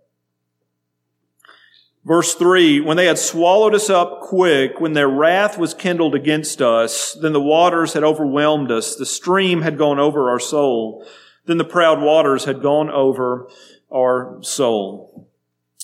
Verse 2.05 2.37
3 2.37 2.81
When 2.81 2.97
they 2.97 3.07
had 3.07 3.19
swallowed 3.19 3.75
us 3.75 3.91
up 3.91 4.21
quick, 4.21 4.81
when 4.81 4.93
their 4.93 5.09
wrath 5.09 5.59
was 5.59 5.75
kindled 5.75 6.15
against 6.15 6.63
us, 6.63 7.17
then 7.21 7.33
the 7.33 7.41
waters 7.41 7.93
had 7.93 8.05
overwhelmed 8.05 8.71
us, 8.71 8.95
the 8.95 9.05
stream 9.05 9.63
had 9.63 9.77
gone 9.77 9.99
over 9.99 10.31
our 10.31 10.39
soul, 10.39 11.05
then 11.47 11.59
the 11.59 11.65
proud 11.65 12.01
waters 12.01 12.45
had 12.45 12.63
gone 12.63 12.91
over 12.91 13.49
our 13.93 14.39
soul. 14.43 15.29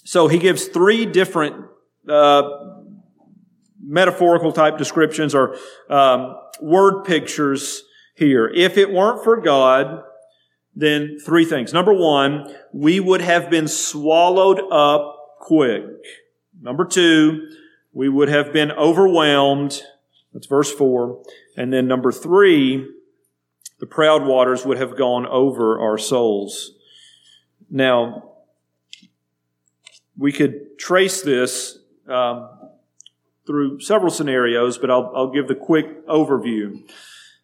So 0.05 0.29
he 0.29 0.39
gives 0.39 0.67
three 0.67 1.07
different 1.07 1.57
uh, 2.09 2.43
metaphorical 3.81 4.53
type 4.53 4.79
descriptions 4.79 5.35
or 5.35 5.57
um, 5.91 6.37
word 6.61 7.05
pictures 7.05 7.83
here. 8.15 8.49
If 8.49 8.79
it 8.79 8.93
weren't 8.93 9.25
for 9.25 9.41
God, 9.41 10.03
then 10.75 11.19
three 11.25 11.45
things. 11.45 11.73
Number 11.73 11.93
one, 11.93 12.55
we 12.73 13.01
would 13.01 13.21
have 13.21 13.51
been 13.51 13.69
swallowed 13.69 14.61
up 14.73 15.39
quick. 15.41 15.85
Number 16.61 16.85
two, 16.85 17.49
we 17.93 18.09
would 18.09 18.29
have 18.29 18.53
been 18.53 18.73
overwhelmed. 18.73 19.83
That's 20.33 20.47
verse 20.47 20.73
four. 20.73 21.23
And 21.57 21.73
then 21.73 21.87
number 21.87 22.11
three, 22.13 22.89
the 23.81 23.87
proud 23.87 24.25
waters 24.25 24.65
would 24.65 24.79
have 24.79 24.97
gone 24.97 25.27
over 25.27 25.79
our 25.81 25.99
souls. 25.99 26.71
Now, 27.69 28.31
we 30.17 30.33
could 30.33 30.79
trace 30.79 31.21
this 31.21 31.79
um, 32.09 32.49
through 33.47 33.81
several 33.81 34.11
scenarios, 34.11 34.79
but 34.79 34.91
I'll, 34.91 35.13
I'll 35.15 35.31
give 35.31 35.49
the 35.49 35.55
quick 35.55 36.07
overview. 36.07 36.83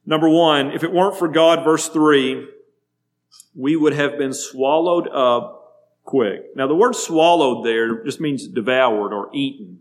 Number 0.07 0.29
one, 0.29 0.71
if 0.71 0.85
it 0.85 0.93
weren't 0.93 1.17
for 1.17 1.29
God, 1.29 1.65
verse 1.65 1.89
3, 1.89 2.47
we 3.55 3.77
would 3.77 3.93
have 3.93 4.17
been 4.17 4.33
swallowed 4.33 5.09
up 5.09 5.59
quick. 6.05 6.57
Now, 6.57 6.67
the 6.67 6.75
word 6.75 6.95
swallowed 6.95 7.67
there 7.67 8.03
just 8.05 8.21
means 8.21 8.47
devoured 8.49 9.13
or 9.13 9.29
eaten. 9.35 9.81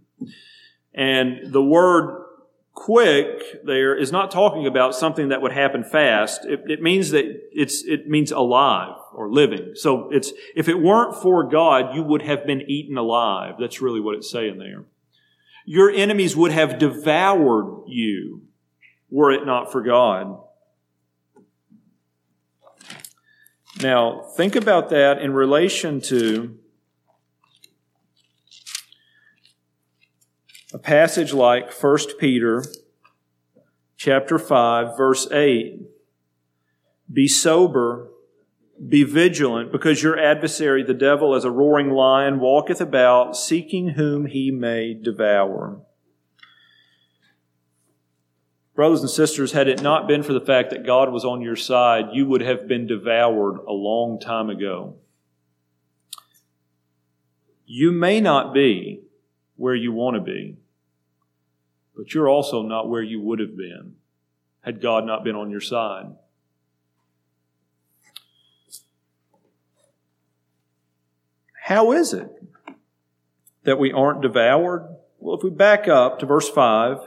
And 0.93 1.53
the 1.53 1.63
word 1.63 2.25
quick 2.73 3.63
there 3.63 3.95
is 3.95 4.11
not 4.11 4.29
talking 4.29 4.67
about 4.67 4.93
something 4.93 5.29
that 5.29 5.41
would 5.41 5.51
happen 5.51 5.83
fast. 5.83 6.45
It, 6.45 6.61
it, 6.67 6.81
means 6.81 7.11
that 7.11 7.25
it's, 7.51 7.83
it 7.85 8.07
means 8.07 8.31
alive 8.31 8.95
or 9.17 9.32
living. 9.32 9.71
So 9.73 10.10
it's, 10.12 10.32
if 10.56 10.69
it 10.69 10.80
weren't 10.80 11.15
for 11.15 11.43
God, 11.43 11.95
you 11.95 12.03
would 12.03 12.21
have 12.21 12.45
been 12.45 12.62
eaten 12.62 12.97
alive. 12.97 13.56
That's 13.60 13.82
really 13.82 13.99
what 13.99 14.13
it's 14.13 14.30
saying 14.30 14.60
there. 14.60 14.86
Your 15.65 15.89
enemies 15.89 16.36
would 16.36 16.51
have 16.51 16.77
devoured 16.77 17.86
you 17.88 18.43
were 19.10 19.32
it 19.32 19.43
not 19.43 19.71
for 19.71 19.82
God. 19.82 20.39
Now, 23.82 24.21
think 24.36 24.56
about 24.56 24.89
that 24.91 25.19
in 25.19 25.34
relation 25.34 25.99
to 26.01 26.60
a 30.71 30.77
passage 30.77 31.34
like 31.34 31.73
1 31.73 31.97
Peter 32.19 32.63
chapter 33.95 34.38
5 34.38 34.95
verse 34.95 35.27
8. 35.32 35.82
Be 37.12 37.27
sober, 37.27 38.12
be 38.85 39.03
vigilant, 39.03 39.71
because 39.71 40.03
your 40.03 40.19
adversary, 40.19 40.83
the 40.83 40.93
devil, 40.93 41.33
as 41.33 41.43
a 41.43 41.51
roaring 41.51 41.89
lion, 41.89 42.39
walketh 42.39 42.79
about, 42.79 43.35
seeking 43.35 43.89
whom 43.89 44.25
he 44.27 44.51
may 44.51 44.93
devour. 44.93 45.81
Brothers 48.75 49.01
and 49.01 49.09
sisters, 49.09 49.53
had 49.53 49.67
it 49.67 49.81
not 49.81 50.07
been 50.07 50.21
for 50.21 50.33
the 50.33 50.39
fact 50.39 50.69
that 50.69 50.85
God 50.85 51.11
was 51.11 51.25
on 51.25 51.41
your 51.41 51.55
side, 51.55 52.09
you 52.13 52.27
would 52.27 52.41
have 52.41 52.67
been 52.67 52.85
devoured 52.85 53.57
a 53.67 53.73
long 53.73 54.19
time 54.19 54.51
ago. 54.51 54.97
You 57.65 57.91
may 57.91 58.21
not 58.21 58.53
be 58.53 59.01
where 59.55 59.73
you 59.73 59.91
want 59.91 60.15
to 60.15 60.21
be, 60.21 60.57
but 61.95 62.13
you're 62.13 62.29
also 62.29 62.61
not 62.61 62.87
where 62.87 63.01
you 63.01 63.19
would 63.19 63.39
have 63.39 63.57
been 63.57 63.95
had 64.61 64.79
God 64.79 65.05
not 65.05 65.23
been 65.23 65.35
on 65.35 65.49
your 65.49 65.61
side. 65.61 66.05
How 71.67 71.91
is 71.91 72.13
it 72.13 72.32
that 73.63 73.77
we 73.77 73.91
aren't 73.91 74.21
devoured? 74.21 74.88
Well, 75.19 75.36
if 75.36 75.43
we 75.43 75.49
back 75.49 75.89
up 75.89 76.19
to 76.19 76.25
verse 76.25 76.47
5, 76.47 76.99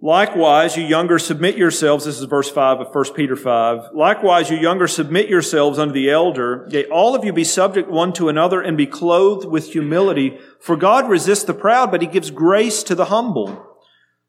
Likewise, 0.00 0.78
you 0.78 0.82
younger 0.82 1.18
submit 1.18 1.58
yourselves, 1.58 2.06
this 2.06 2.18
is 2.18 2.24
verse 2.24 2.48
5 2.48 2.80
of 2.80 2.94
1 2.94 3.12
Peter 3.12 3.36
5. 3.36 3.90
Likewise, 3.92 4.48
you 4.48 4.56
younger 4.56 4.88
submit 4.88 5.28
yourselves 5.28 5.78
unto 5.78 5.92
the 5.92 6.08
elder, 6.08 6.66
yea, 6.70 6.86
all 6.86 7.14
of 7.14 7.22
you 7.22 7.34
be 7.34 7.44
subject 7.44 7.90
one 7.90 8.14
to 8.14 8.30
another 8.30 8.62
and 8.62 8.78
be 8.78 8.86
clothed 8.86 9.46
with 9.46 9.72
humility. 9.72 10.38
For 10.58 10.74
God 10.74 11.06
resists 11.06 11.44
the 11.44 11.52
proud, 11.52 11.90
but 11.90 12.00
he 12.00 12.06
gives 12.06 12.30
grace 12.30 12.82
to 12.84 12.94
the 12.94 13.06
humble. 13.06 13.76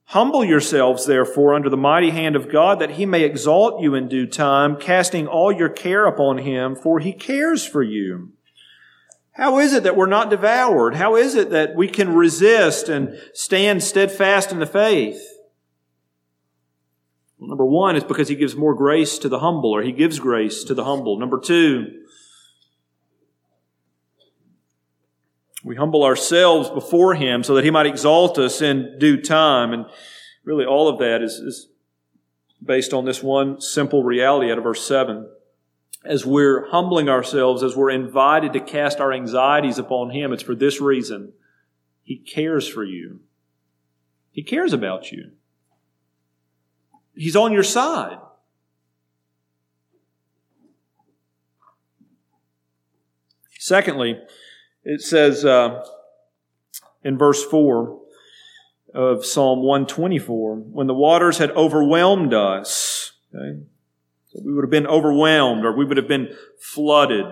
Humble 0.07 0.43
yourselves, 0.43 1.05
therefore, 1.05 1.53
under 1.53 1.69
the 1.69 1.77
mighty 1.77 2.09
hand 2.09 2.35
of 2.35 2.51
God, 2.51 2.79
that 2.79 2.91
he 2.91 3.05
may 3.05 3.23
exalt 3.23 3.81
you 3.81 3.95
in 3.95 4.09
due 4.09 4.27
time, 4.27 4.75
casting 4.75 5.27
all 5.27 5.53
your 5.53 5.69
care 5.69 6.05
upon 6.05 6.39
him, 6.39 6.75
for 6.75 6.99
he 6.99 7.13
cares 7.13 7.65
for 7.65 7.81
you. 7.81 8.33
How 9.41 9.57
is 9.57 9.73
it 9.73 9.81
that 9.83 9.95
we're 9.95 10.05
not 10.05 10.29
devoured? 10.29 10.93
How 10.93 11.15
is 11.15 11.33
it 11.33 11.49
that 11.49 11.75
we 11.75 11.87
can 11.87 12.13
resist 12.13 12.89
and 12.89 13.19
stand 13.33 13.81
steadfast 13.81 14.51
in 14.51 14.59
the 14.59 14.67
faith? 14.67 15.19
Well, 17.39 17.49
number 17.49 17.65
one 17.65 17.95
is 17.95 18.03
because 18.03 18.27
he 18.27 18.35
gives 18.35 18.55
more 18.55 18.75
grace 18.75 19.17
to 19.17 19.29
the 19.29 19.39
humble, 19.39 19.71
or 19.71 19.81
he 19.81 19.93
gives 19.93 20.19
grace 20.19 20.63
to 20.65 20.75
the 20.75 20.83
humble. 20.83 21.17
Number 21.17 21.39
two, 21.39 21.87
we 25.63 25.75
humble 25.75 26.03
ourselves 26.03 26.69
before 26.69 27.15
him 27.15 27.43
so 27.43 27.55
that 27.55 27.63
he 27.63 27.71
might 27.71 27.87
exalt 27.87 28.37
us 28.37 28.61
in 28.61 28.99
due 28.99 29.19
time. 29.19 29.73
And 29.73 29.87
really, 30.43 30.65
all 30.65 30.87
of 30.87 30.99
that 30.99 31.23
is, 31.23 31.33
is 31.33 31.67
based 32.63 32.93
on 32.93 33.05
this 33.05 33.23
one 33.23 33.59
simple 33.59 34.03
reality 34.03 34.51
out 34.51 34.59
of 34.59 34.63
verse 34.65 34.85
7. 34.87 35.27
As 36.03 36.25
we're 36.25 36.69
humbling 36.69 37.09
ourselves, 37.09 37.61
as 37.61 37.75
we're 37.75 37.91
invited 37.91 38.53
to 38.53 38.59
cast 38.59 38.99
our 38.99 39.13
anxieties 39.13 39.77
upon 39.77 40.09
him, 40.09 40.33
it's 40.33 40.43
for 40.43 40.55
this 40.55 40.81
reason. 40.81 41.33
He 42.03 42.17
cares 42.17 42.67
for 42.67 42.83
you. 42.83 43.19
He 44.31 44.41
cares 44.43 44.73
about 44.73 45.11
you. 45.11 45.31
He's 47.13 47.35
on 47.35 47.51
your 47.51 47.63
side. 47.63 48.17
Secondly, 53.59 54.19
it 54.83 55.01
says 55.01 55.45
uh, 55.45 55.85
in 57.03 57.17
verse 57.17 57.45
4 57.45 57.99
of 58.93 59.23
Psalm 59.23 59.59
124 59.61 60.55
when 60.55 60.87
the 60.87 60.95
waters 60.95 61.37
had 61.37 61.51
overwhelmed 61.51 62.33
us, 62.33 63.11
okay, 63.33 63.61
we 64.33 64.53
would 64.53 64.63
have 64.63 64.71
been 64.71 64.87
overwhelmed 64.87 65.65
or 65.65 65.75
we 65.75 65.85
would 65.85 65.97
have 65.97 66.07
been 66.07 66.35
flooded. 66.59 67.25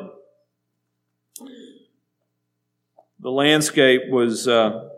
The 3.22 3.30
landscape 3.30 4.04
was 4.10 4.48
uh, 4.48 4.90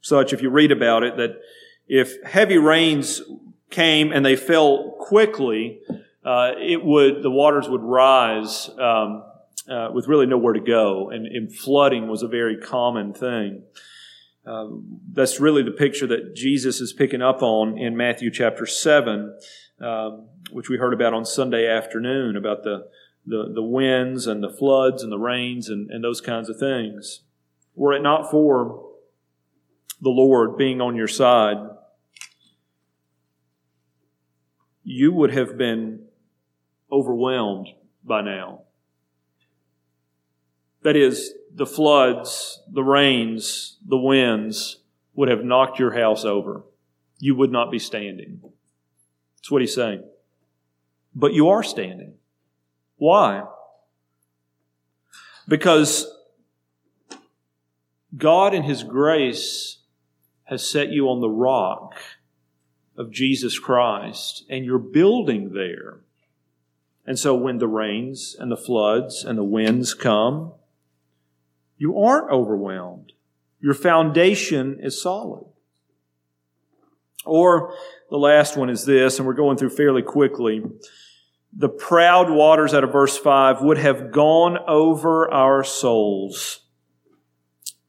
such, 0.00 0.32
if 0.32 0.42
you 0.42 0.50
read 0.50 0.72
about 0.72 1.02
it, 1.02 1.16
that 1.16 1.40
if 1.88 2.22
heavy 2.24 2.58
rains 2.58 3.22
came 3.70 4.12
and 4.12 4.24
they 4.24 4.36
fell 4.36 4.96
quickly, 4.98 5.80
uh, 6.24 6.52
it 6.58 6.84
would 6.84 7.22
the 7.22 7.30
waters 7.30 7.68
would 7.68 7.82
rise 7.82 8.68
um, 8.78 9.24
uh, 9.68 9.88
with 9.92 10.06
really 10.06 10.26
nowhere 10.26 10.52
to 10.52 10.60
go, 10.60 11.10
and, 11.10 11.26
and, 11.26 11.54
flooding 11.54 12.08
was 12.08 12.22
a 12.22 12.28
very 12.28 12.56
common 12.56 13.14
thing. 13.14 13.62
Uh, 14.46 14.66
that's 15.12 15.40
really 15.40 15.62
the 15.62 15.70
picture 15.70 16.06
that 16.06 16.34
Jesus 16.34 16.80
is 16.80 16.92
picking 16.92 17.22
up 17.22 17.42
on 17.42 17.78
in 17.78 17.96
Matthew 17.96 18.30
chapter 18.30 18.66
seven, 18.66 19.36
um, 19.80 20.28
which 20.50 20.68
we 20.68 20.76
heard 20.76 20.92
about 20.92 21.14
on 21.14 21.24
Sunday 21.24 21.66
afternoon 21.66 22.36
about 22.36 22.62
the 22.64 22.88
the, 23.26 23.50
the 23.54 23.62
winds 23.62 24.26
and 24.26 24.42
the 24.42 24.50
floods 24.50 25.02
and 25.02 25.12
the 25.12 25.18
rains 25.18 25.68
and, 25.68 25.90
and 25.90 26.02
those 26.02 26.20
kinds 26.20 26.48
of 26.48 26.58
things. 26.58 27.20
Were 27.74 27.92
it 27.92 28.02
not 28.02 28.30
for 28.30 28.90
the 30.00 30.10
Lord 30.10 30.56
being 30.56 30.80
on 30.80 30.96
your 30.96 31.08
side, 31.08 31.58
you 34.82 35.12
would 35.12 35.32
have 35.32 35.58
been 35.58 36.06
overwhelmed 36.90 37.68
by 38.02 38.22
now. 38.22 38.62
That 40.82 40.96
is, 40.96 41.34
the 41.54 41.66
floods, 41.66 42.62
the 42.72 42.82
rains, 42.82 43.76
the 43.86 43.98
winds 43.98 44.78
would 45.14 45.28
have 45.28 45.44
knocked 45.44 45.78
your 45.78 45.92
house 45.92 46.24
over. 46.24 46.62
You 47.18 47.34
would 47.34 47.52
not 47.52 47.70
be 47.70 47.78
standing. 47.78 48.40
That's 49.40 49.50
what 49.50 49.62
he's 49.62 49.74
saying. 49.74 50.04
But 51.14 51.32
you 51.32 51.48
are 51.48 51.62
standing. 51.62 52.14
Why? 52.96 53.44
Because 55.48 56.06
God 58.16 58.54
in 58.54 58.62
His 58.62 58.82
grace 58.82 59.78
has 60.44 60.68
set 60.68 60.90
you 60.90 61.08
on 61.08 61.20
the 61.20 61.30
rock 61.30 61.94
of 62.96 63.10
Jesus 63.10 63.58
Christ, 63.58 64.44
and 64.50 64.64
you're 64.64 64.78
building 64.78 65.52
there. 65.54 66.00
And 67.06 67.18
so 67.18 67.34
when 67.34 67.58
the 67.58 67.68
rains 67.68 68.36
and 68.38 68.52
the 68.52 68.56
floods 68.56 69.24
and 69.24 69.38
the 69.38 69.44
winds 69.44 69.94
come, 69.94 70.52
you 71.78 71.98
aren't 71.98 72.30
overwhelmed. 72.30 73.12
Your 73.60 73.74
foundation 73.74 74.78
is 74.80 75.00
solid. 75.00 75.49
Or 77.24 77.74
the 78.10 78.16
last 78.16 78.56
one 78.56 78.70
is 78.70 78.84
this, 78.84 79.18
and 79.18 79.26
we're 79.26 79.34
going 79.34 79.56
through 79.56 79.70
fairly 79.70 80.02
quickly. 80.02 80.62
The 81.52 81.68
proud 81.68 82.30
waters 82.30 82.74
out 82.74 82.84
of 82.84 82.92
verse 82.92 83.18
5 83.18 83.62
would 83.62 83.78
have 83.78 84.12
gone 84.12 84.58
over 84.66 85.30
our 85.32 85.64
souls 85.64 86.60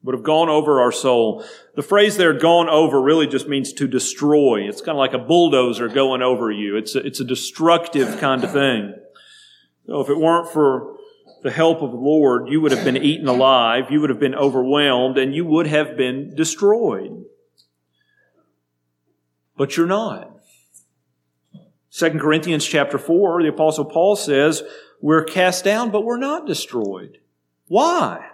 would 0.03 0.15
have 0.15 0.23
gone 0.23 0.49
over 0.49 0.81
our 0.81 0.91
soul. 0.91 1.45
The 1.75 1.83
phrase 1.83 2.17
there, 2.17 2.33
gone 2.33 2.69
over, 2.69 3.01
really 3.01 3.27
just 3.27 3.47
means 3.47 3.71
to 3.73 3.87
destroy. 3.87 4.67
It's 4.67 4.81
kind 4.81 4.95
of 4.95 4.99
like 4.99 5.13
a 5.13 5.19
bulldozer 5.19 5.87
going 5.87 6.21
over 6.21 6.51
you. 6.51 6.75
It's 6.75 6.95
a, 6.95 7.05
it's 7.05 7.19
a 7.19 7.25
destructive 7.25 8.19
kind 8.19 8.43
of 8.43 8.51
thing. 8.51 8.95
So 9.85 10.01
if 10.01 10.09
it 10.09 10.17
weren't 10.17 10.49
for 10.49 10.97
the 11.43 11.51
help 11.51 11.81
of 11.81 11.91
the 11.91 11.97
Lord, 11.97 12.49
you 12.49 12.61
would 12.61 12.71
have 12.71 12.85
been 12.85 12.97
eaten 12.97 13.27
alive, 13.27 13.89
you 13.89 14.01
would 14.01 14.09
have 14.09 14.19
been 14.19 14.35
overwhelmed, 14.35 15.17
and 15.17 15.35
you 15.35 15.45
would 15.45 15.67
have 15.67 15.97
been 15.97 16.35
destroyed. 16.35 17.23
But 19.61 19.77
you're 19.77 19.85
not. 19.85 20.39
2 21.91 22.09
Corinthians 22.17 22.65
chapter 22.65 22.97
4, 22.97 23.43
the 23.43 23.49
apostle 23.49 23.85
Paul 23.85 24.15
says, 24.15 24.63
we're 24.99 25.23
cast 25.23 25.63
down, 25.63 25.91
but 25.91 26.03
we're 26.03 26.17
not 26.17 26.47
destroyed. 26.47 27.19
Why? 27.67 28.25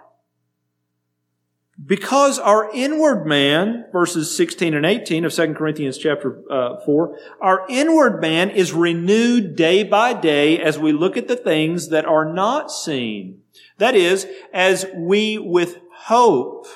Because 1.84 2.38
our 2.38 2.70
inward 2.72 3.26
man, 3.26 3.84
verses 3.92 4.34
16 4.34 4.72
and 4.72 4.86
18 4.86 5.26
of 5.26 5.34
2 5.34 5.52
Corinthians 5.52 5.98
chapter 5.98 6.40
uh, 6.50 6.80
4, 6.86 7.18
our 7.42 7.66
inward 7.68 8.22
man 8.22 8.48
is 8.48 8.72
renewed 8.72 9.54
day 9.54 9.82
by 9.82 10.14
day 10.14 10.58
as 10.58 10.78
we 10.78 10.92
look 10.92 11.18
at 11.18 11.28
the 11.28 11.36
things 11.36 11.90
that 11.90 12.06
are 12.06 12.24
not 12.24 12.70
seen. 12.70 13.42
That 13.76 13.94
is, 13.94 14.26
as 14.50 14.86
we 14.96 15.36
with 15.36 15.76
hope 15.92 16.66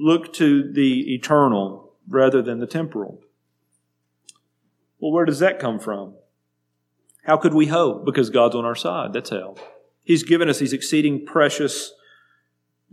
look 0.00 0.32
to 0.32 0.72
the 0.72 1.14
eternal 1.14 1.92
rather 2.08 2.40
than 2.40 2.60
the 2.60 2.66
temporal. 2.66 3.20
Well, 5.04 5.12
where 5.12 5.26
does 5.26 5.40
that 5.40 5.58
come 5.58 5.80
from? 5.80 6.14
How 7.24 7.36
could 7.36 7.52
we 7.52 7.66
hope? 7.66 8.06
Because 8.06 8.30
God's 8.30 8.54
on 8.54 8.64
our 8.64 8.74
side. 8.74 9.12
That's 9.12 9.28
how. 9.28 9.54
He's 10.02 10.22
given 10.22 10.48
us 10.48 10.60
these 10.60 10.72
exceeding 10.72 11.26
precious 11.26 11.92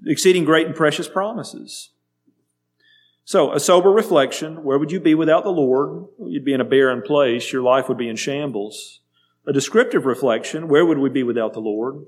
exceeding 0.05 0.43
great 0.43 0.67
and 0.67 0.75
precious 0.75 1.07
promises. 1.07 1.91
So, 3.23 3.53
a 3.53 3.61
sober 3.61 3.89
reflection 3.89 4.61
where 4.61 4.77
would 4.77 4.91
you 4.91 4.99
be 4.99 5.15
without 5.15 5.45
the 5.45 5.51
Lord? 5.51 6.07
You'd 6.19 6.43
be 6.43 6.51
in 6.51 6.59
a 6.59 6.65
barren 6.65 7.01
place, 7.01 7.53
your 7.53 7.61
life 7.61 7.87
would 7.87 7.97
be 7.97 8.09
in 8.09 8.17
shambles. 8.17 8.99
A 9.47 9.53
descriptive 9.53 10.05
reflection 10.05 10.67
where 10.67 10.85
would 10.85 10.97
we 10.97 11.07
be 11.09 11.23
without 11.23 11.53
the 11.53 11.61
Lord? 11.61 12.07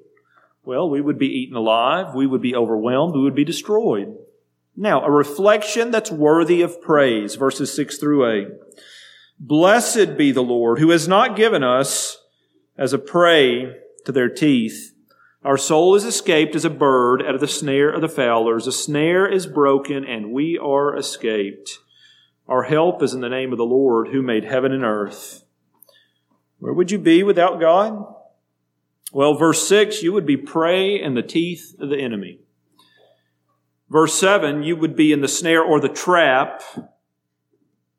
Well, 0.66 0.90
we 0.90 1.00
would 1.00 1.18
be 1.18 1.28
eaten 1.28 1.56
alive, 1.56 2.14
we 2.14 2.28
would 2.28 2.42
be 2.42 2.58
overwhelmed, 2.58 3.16
we 3.16 3.22
would 3.22 3.36
be 3.36 3.46
destroyed. 3.46 4.18
Now, 4.76 5.02
a 5.06 5.10
reflection 5.10 5.92
that's 5.92 6.12
worthy 6.12 6.62
of 6.62 6.82
praise, 6.82 7.36
verses 7.36 7.74
6 7.74 7.98
through 8.00 8.30
8. 8.30 8.48
Blessed 9.46 10.18
be 10.18 10.32
the 10.32 10.42
Lord, 10.42 10.80
who 10.80 10.92
has 10.92 11.08
not 11.08 11.36
given 11.36 11.64
us 11.64 12.18
as 12.78 12.94
a 12.94 12.98
prey 12.98 13.76
to 14.06 14.12
their 14.12 14.30
teeth 14.30 14.94
our 15.44 15.58
soul 15.58 15.96
is 15.96 16.06
escaped 16.06 16.56
as 16.56 16.64
a 16.64 16.70
bird 16.70 17.22
out 17.22 17.36
of 17.36 17.42
the 17.42 17.48
snare 17.48 17.90
of 17.90 18.00
the 18.00 18.08
fowlers. 18.08 18.64
The 18.64 18.72
snare 18.72 19.28
is 19.28 19.46
broken 19.46 20.06
and 20.06 20.32
we 20.32 20.58
are 20.58 20.96
escaped. 20.96 21.80
Our 22.48 22.64
help 22.64 23.04
is 23.04 23.14
in 23.14 23.20
the 23.20 23.30
name 23.30 23.52
of 23.52 23.58
the 23.58 23.66
Lord 23.66 24.10
who 24.10 24.22
made 24.22 24.46
heaven 24.46 24.72
and 24.72 24.86
earth. 24.86 25.44
Where 26.60 26.74
would 26.74 26.92
you 26.92 26.98
be 26.98 27.24
without 27.24 27.60
God? 27.60 28.06
Well, 29.12 29.34
verse 29.34 29.68
6, 29.68 30.02
you 30.02 30.14
would 30.14 30.26
be 30.26 30.38
prey 30.38 31.00
in 31.00 31.14
the 31.14 31.22
teeth 31.22 31.76
of 31.78 31.90
the 31.90 32.00
enemy. 32.00 32.40
Verse 33.90 34.14
7, 34.16 34.64
you 34.64 34.78
would 34.78 34.96
be 34.96 35.12
in 35.12 35.22
the 35.22 35.28
snare 35.28 35.62
or 35.62 35.82
the 35.82 35.90
trap, 35.90 36.64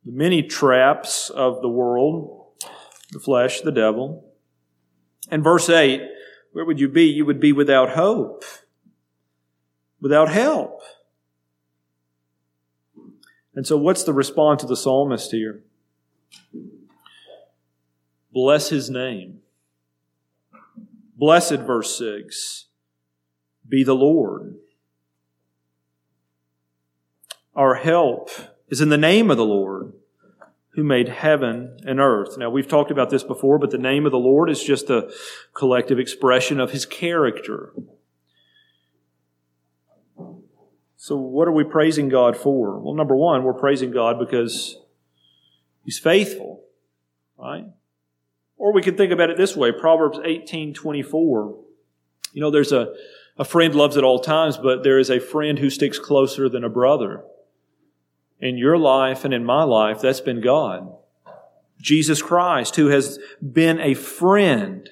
the 0.05 0.13
many 0.13 0.43
traps 0.43 1.31
of 1.31 1.63
the 1.63 1.69
world, 1.69 2.53
the 3.13 3.19
flesh, 3.19 3.61
the 3.61 3.73
devil. 3.73 4.25
And 5.31 5.43
verse 5.43 5.69
8, 5.69 6.03
where 6.53 6.65
would 6.65 6.79
you 6.79 6.89
be? 6.89 7.05
You 7.05 7.25
would 7.25 7.41
be 7.41 7.53
without 7.53 7.91
hope, 7.91 8.45
without 10.01 10.31
help. 10.31 10.83
And 13.55 13.67
so, 13.67 13.77
what's 13.77 14.05
the 14.05 14.13
response 14.13 14.63
of 14.63 14.69
the 14.69 14.77
psalmist 14.77 15.31
here? 15.31 15.63
Bless 18.33 18.69
his 18.69 18.91
name. 18.91 19.41
Blessed, 21.17 21.61
verse 21.61 21.97
6, 21.97 22.67
be 23.69 23.85
the 23.85 23.95
Lord. 23.95 24.57
Our 27.55 27.77
help 27.77 28.31
is 28.69 28.81
in 28.81 28.89
the 28.89 28.99
name 28.99 29.31
of 29.31 29.37
the 29.37 29.45
Lord 29.45 29.93
who 30.75 30.83
made 30.83 31.09
heaven 31.09 31.79
and 31.87 32.01
earth. 32.01 32.37
Now, 32.37 32.51
we've 32.51 32.69
talked 32.69 32.91
about 32.91 33.11
this 33.11 33.23
before, 33.23 33.59
but 33.59 33.71
the 33.71 33.79
name 33.79 34.07
of 34.07 34.13
the 34.13 34.19
Lord 34.19 34.51
is 34.51 34.63
just 34.63 34.91
a 34.91 35.11
collective 35.53 36.01
expression 36.01 36.59
of 36.59 36.73
his 36.73 36.85
character. 36.85 37.73
So, 40.97 41.17
what 41.17 41.47
are 41.47 41.53
we 41.53 41.65
praising 41.65 42.09
God 42.09 42.37
for? 42.37 42.79
Well, 42.81 42.95
number 42.95 43.15
one, 43.15 43.45
we're 43.45 43.53
praising 43.53 43.93
God 43.93 44.19
because 44.19 44.77
he's 45.85 45.99
faithful, 45.99 46.65
right? 47.39 47.67
Or 48.57 48.73
we 48.73 48.83
could 48.83 48.97
think 48.97 49.13
about 49.13 49.31
it 49.31 49.37
this 49.37 49.55
way 49.55 49.71
Proverbs 49.71 50.19
18 50.25 50.75
24. 50.75 51.57
You 52.33 52.41
know, 52.41 52.51
there's 52.51 52.73
a, 52.73 52.95
a 53.39 53.45
friend 53.45 53.77
loves 53.77 53.97
at 53.97 54.03
all 54.03 54.19
times, 54.19 54.57
but 54.57 54.83
there 54.83 54.99
is 54.99 55.11
a 55.11 55.21
friend 55.21 55.59
who 55.59 55.71
sticks 55.71 56.01
closer 56.01 56.49
than 56.49 56.65
a 56.65 56.69
brother 56.69 57.23
in 58.45 58.59
your 58.59 58.77
life 58.77 59.25
and 59.25 59.33
in 59.33 59.43
my 59.43 59.63
life, 59.63 60.03
that's 60.03 60.21
been 60.21 60.43
God. 60.43 60.95
Jesus 61.81 62.21
Christ, 62.21 62.77
who 62.77 62.89
has 62.89 63.19
been 63.41 63.81
a 63.81 63.95
friend, 63.95 64.89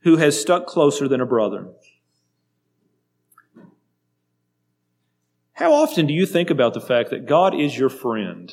who 0.00 0.16
has 0.16 0.38
stuck 0.38 0.66
closer 0.66 1.06
than 1.06 1.20
a 1.20 1.26
brother. 1.26 1.68
How 5.52 5.72
often 5.72 6.06
do 6.06 6.12
you 6.12 6.26
think 6.26 6.50
about 6.50 6.74
the 6.74 6.80
fact 6.80 7.10
that 7.10 7.26
God 7.26 7.54
is 7.54 7.78
your 7.78 7.88
friend? 7.88 8.52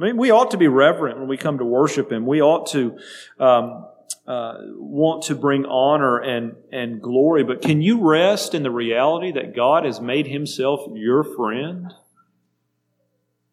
I 0.00 0.04
mean, 0.04 0.16
we 0.16 0.30
ought 0.30 0.50
to 0.52 0.56
be 0.56 0.68
reverent 0.68 1.18
when 1.18 1.28
we 1.28 1.36
come 1.36 1.58
to 1.58 1.64
worship 1.64 2.10
Him. 2.10 2.24
We 2.24 2.40
ought 2.40 2.66
to 2.72 2.98
um, 3.38 3.86
uh, 4.26 4.54
want 4.76 5.24
to 5.24 5.34
bring 5.34 5.66
honor 5.66 6.18
and, 6.18 6.56
and 6.72 7.02
glory, 7.02 7.44
but 7.44 7.60
can 7.60 7.82
you 7.82 8.00
rest 8.00 8.54
in 8.54 8.62
the 8.62 8.70
reality 8.70 9.32
that 9.32 9.54
God 9.54 9.84
has 9.84 10.00
made 10.00 10.26
himself 10.26 10.80
your 10.94 11.22
friend? 11.22 11.92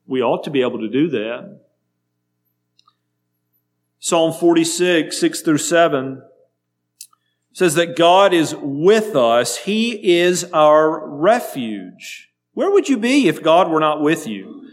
We 0.08 0.22
ought 0.22 0.44
to 0.46 0.50
be 0.50 0.62
able 0.62 0.80
to 0.80 0.90
do 0.90 1.10
that. 1.10 1.60
Psalm 4.00 4.34
46, 4.34 5.18
6 5.18 5.42
through 5.42 5.58
7 5.58 6.24
says 7.54 7.76
that 7.76 7.98
God 7.98 8.34
is 8.34 8.56
with 8.56 9.16
us. 9.16 9.58
He 9.58 10.20
is 10.20 10.46
our 10.46 11.08
refuge. 11.08 12.30
Where 12.54 12.72
would 12.72 12.90
you 12.90 12.98
be 12.98 13.28
if 13.28 13.44
God 13.44 13.70
were 13.70 13.80
not 13.80 14.02
with 14.02 14.26
you? 14.26 14.70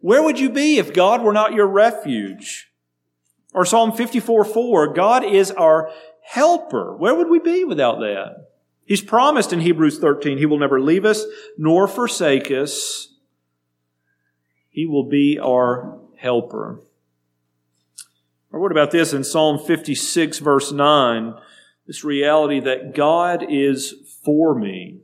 Where 0.00 0.22
would 0.22 0.40
you 0.40 0.50
be 0.50 0.78
if 0.78 0.92
God 0.92 1.22
were 1.22 1.32
not 1.32 1.52
your 1.52 1.68
refuge? 1.68 2.71
Or 3.54 3.64
Psalm 3.64 3.92
54 3.92 4.44
4, 4.44 4.94
God 4.94 5.24
is 5.24 5.50
our 5.50 5.90
helper. 6.22 6.96
Where 6.96 7.14
would 7.14 7.28
we 7.28 7.38
be 7.38 7.64
without 7.64 8.00
that? 8.00 8.48
He's 8.84 9.02
promised 9.02 9.52
in 9.52 9.60
Hebrews 9.60 9.98
13, 9.98 10.38
He 10.38 10.46
will 10.46 10.58
never 10.58 10.80
leave 10.80 11.04
us 11.04 11.24
nor 11.56 11.86
forsake 11.86 12.50
us. 12.50 13.08
He 14.68 14.86
will 14.86 15.08
be 15.08 15.38
our 15.38 15.98
helper. 16.16 16.80
Or 18.50 18.60
what 18.60 18.72
about 18.72 18.90
this 18.90 19.12
in 19.12 19.24
Psalm 19.24 19.58
56, 19.58 20.38
verse 20.38 20.72
9? 20.72 21.34
This 21.86 22.04
reality 22.04 22.60
that 22.60 22.94
God 22.94 23.44
is 23.48 23.94
for 24.24 24.54
me. 24.54 25.00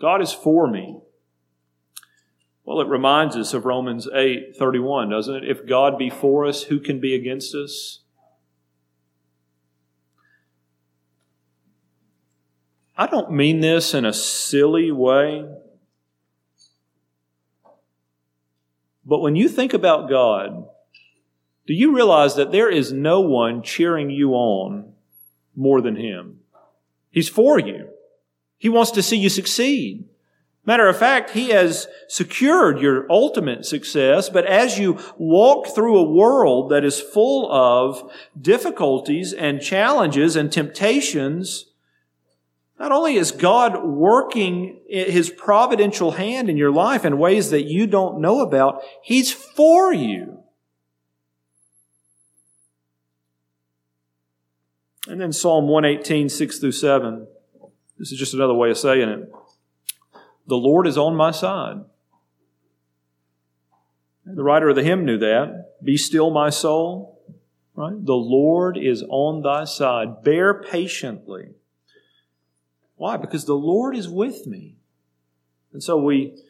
God 0.00 0.22
is 0.22 0.32
for 0.32 0.70
me. 0.70 0.98
Well, 2.64 2.80
it 2.80 2.88
reminds 2.88 3.36
us 3.36 3.52
of 3.52 3.66
Romans 3.66 4.08
8 4.12 4.56
31, 4.56 5.10
doesn't 5.10 5.34
it? 5.34 5.50
If 5.50 5.66
God 5.66 5.98
be 5.98 6.08
for 6.08 6.46
us, 6.46 6.64
who 6.64 6.80
can 6.80 6.98
be 6.98 7.14
against 7.14 7.54
us? 7.54 8.00
I 12.96 13.06
don't 13.06 13.32
mean 13.32 13.60
this 13.60 13.92
in 13.92 14.04
a 14.04 14.12
silly 14.12 14.90
way. 14.90 15.44
But 19.04 19.20
when 19.20 19.36
you 19.36 19.48
think 19.48 19.74
about 19.74 20.08
God, 20.08 20.66
do 21.66 21.74
you 21.74 21.94
realize 21.94 22.36
that 22.36 22.52
there 22.52 22.70
is 22.70 22.92
no 22.92 23.20
one 23.20 23.62
cheering 23.62 24.10
you 24.10 24.32
on 24.32 24.92
more 25.54 25.82
than 25.82 25.96
Him? 25.96 26.40
He's 27.10 27.28
for 27.28 27.58
you. 27.58 27.88
He 28.56 28.68
wants 28.70 28.92
to 28.92 29.02
see 29.02 29.16
you 29.16 29.28
succeed. 29.28 30.08
Matter 30.66 30.88
of 30.88 30.96
fact, 30.96 31.30
He 31.30 31.50
has 31.50 31.86
secured 32.08 32.80
your 32.80 33.06
ultimate 33.10 33.66
success, 33.66 34.30
but 34.30 34.46
as 34.46 34.78
you 34.78 34.98
walk 35.18 35.68
through 35.68 35.98
a 35.98 36.10
world 36.10 36.70
that 36.70 36.84
is 36.84 37.00
full 37.00 37.52
of 37.52 38.10
difficulties 38.40 39.32
and 39.34 39.60
challenges 39.60 40.36
and 40.36 40.50
temptations, 40.50 41.66
not 42.78 42.92
only 42.92 43.16
is 43.16 43.30
God 43.30 43.84
working 43.84 44.80
His 44.88 45.28
providential 45.28 46.12
hand 46.12 46.48
in 46.48 46.56
your 46.56 46.72
life 46.72 47.04
in 47.04 47.18
ways 47.18 47.50
that 47.50 47.64
you 47.64 47.86
don't 47.86 48.20
know 48.20 48.40
about, 48.40 48.82
He's 49.02 49.32
for 49.32 49.92
you. 49.92 50.38
And 55.06 55.20
then 55.20 55.32
Psalm 55.32 55.68
118, 55.68 56.30
6 56.30 56.58
through 56.58 56.72
7. 56.72 57.26
This 57.98 58.10
is 58.10 58.18
just 58.18 58.32
another 58.32 58.54
way 58.54 58.70
of 58.70 58.78
saying 58.78 59.08
it. 59.08 59.30
The 60.46 60.56
Lord 60.56 60.86
is 60.86 60.98
on 60.98 61.16
my 61.16 61.30
side. 61.30 61.84
The 64.26 64.42
writer 64.42 64.68
of 64.68 64.76
the 64.76 64.82
hymn 64.82 65.04
knew 65.04 65.18
that. 65.18 65.82
Be 65.82 65.96
still, 65.96 66.30
my 66.30 66.50
soul. 66.50 67.20
Right? 67.74 68.04
The 68.04 68.14
Lord 68.14 68.78
is 68.78 69.04
on 69.08 69.42
thy 69.42 69.64
side. 69.64 70.22
Bear 70.22 70.54
patiently. 70.54 71.50
Why? 72.96 73.16
Because 73.16 73.44
the 73.44 73.54
Lord 73.54 73.96
is 73.96 74.08
with 74.08 74.46
me. 74.46 74.76
And 75.72 75.82
so 75.82 75.98
we 75.98 76.40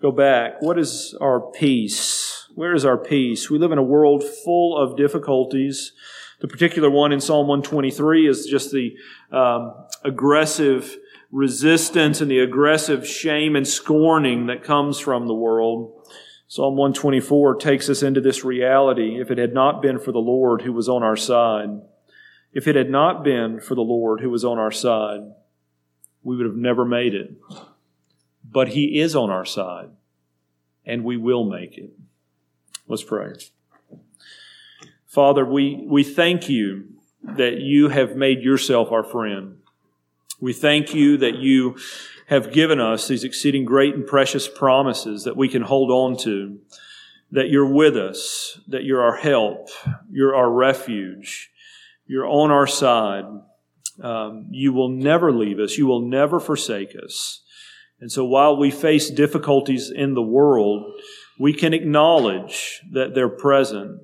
go 0.00 0.12
back. 0.12 0.60
What 0.60 0.78
is 0.78 1.16
our 1.20 1.40
peace? 1.40 2.46
Where 2.54 2.74
is 2.74 2.84
our 2.84 2.98
peace? 2.98 3.50
We 3.50 3.58
live 3.58 3.72
in 3.72 3.78
a 3.78 3.82
world 3.82 4.22
full 4.22 4.76
of 4.76 4.96
difficulties, 4.96 5.92
The 6.40 6.48
particular 6.48 6.90
one 6.90 7.10
in 7.10 7.20
Psalm 7.20 7.48
123 7.48 8.28
is 8.28 8.46
just 8.46 8.70
the 8.70 8.94
um, 9.32 9.83
aggressive 10.04 10.96
resistance 11.30 12.20
and 12.20 12.30
the 12.30 12.38
aggressive 12.38 13.06
shame 13.06 13.56
and 13.56 13.66
scorning 13.66 14.46
that 14.46 14.62
comes 14.62 15.00
from 15.00 15.26
the 15.26 15.34
world. 15.34 15.92
Psalm 16.46 16.76
124 16.76 17.56
takes 17.56 17.88
us 17.88 18.02
into 18.02 18.20
this 18.20 18.44
reality. 18.44 19.20
If 19.20 19.30
it 19.30 19.38
had 19.38 19.52
not 19.52 19.82
been 19.82 19.98
for 19.98 20.12
the 20.12 20.18
Lord 20.18 20.62
who 20.62 20.72
was 20.72 20.88
on 20.88 21.02
our 21.02 21.16
side, 21.16 21.80
if 22.52 22.68
it 22.68 22.76
had 22.76 22.90
not 22.90 23.24
been 23.24 23.60
for 23.60 23.74
the 23.74 23.80
Lord 23.80 24.20
who 24.20 24.30
was 24.30 24.44
on 24.44 24.58
our 24.58 24.70
side, 24.70 25.22
we 26.22 26.36
would 26.36 26.46
have 26.46 26.54
never 26.54 26.84
made 26.84 27.14
it. 27.14 27.36
But 28.48 28.68
He 28.68 29.00
is 29.00 29.16
on 29.16 29.30
our 29.30 29.44
side, 29.44 29.90
and 30.86 31.02
we 31.02 31.16
will 31.16 31.44
make 31.44 31.76
it. 31.76 31.90
Let's 32.86 33.02
pray. 33.02 33.32
Father, 35.06 35.44
we, 35.44 35.84
we 35.86 36.04
thank 36.04 36.48
you 36.48 36.84
that 37.22 37.58
you 37.58 37.88
have 37.88 38.14
made 38.14 38.42
yourself 38.42 38.92
our 38.92 39.02
friend. 39.02 39.58
We 40.44 40.52
thank 40.52 40.94
you 40.94 41.16
that 41.16 41.36
you 41.36 41.78
have 42.26 42.52
given 42.52 42.78
us 42.78 43.08
these 43.08 43.24
exceeding 43.24 43.64
great 43.64 43.94
and 43.94 44.06
precious 44.06 44.46
promises 44.46 45.24
that 45.24 45.38
we 45.38 45.48
can 45.48 45.62
hold 45.62 45.90
on 45.90 46.18
to, 46.24 46.58
that 47.30 47.48
you're 47.48 47.72
with 47.72 47.96
us, 47.96 48.60
that 48.68 48.84
you're 48.84 49.00
our 49.00 49.16
help, 49.16 49.70
you're 50.10 50.36
our 50.36 50.50
refuge, 50.52 51.50
you're 52.06 52.28
on 52.28 52.50
our 52.50 52.66
side. 52.66 53.24
Um, 54.02 54.48
you 54.50 54.74
will 54.74 54.90
never 54.90 55.32
leave 55.32 55.58
us. 55.58 55.78
You 55.78 55.86
will 55.86 56.02
never 56.02 56.38
forsake 56.38 56.94
us. 56.94 57.42
And 57.98 58.12
so 58.12 58.26
while 58.26 58.54
we 58.54 58.70
face 58.70 59.08
difficulties 59.08 59.90
in 59.90 60.12
the 60.12 60.20
world, 60.20 60.92
we 61.40 61.54
can 61.54 61.72
acknowledge 61.72 62.82
that 62.92 63.14
they're 63.14 63.30
present 63.30 63.98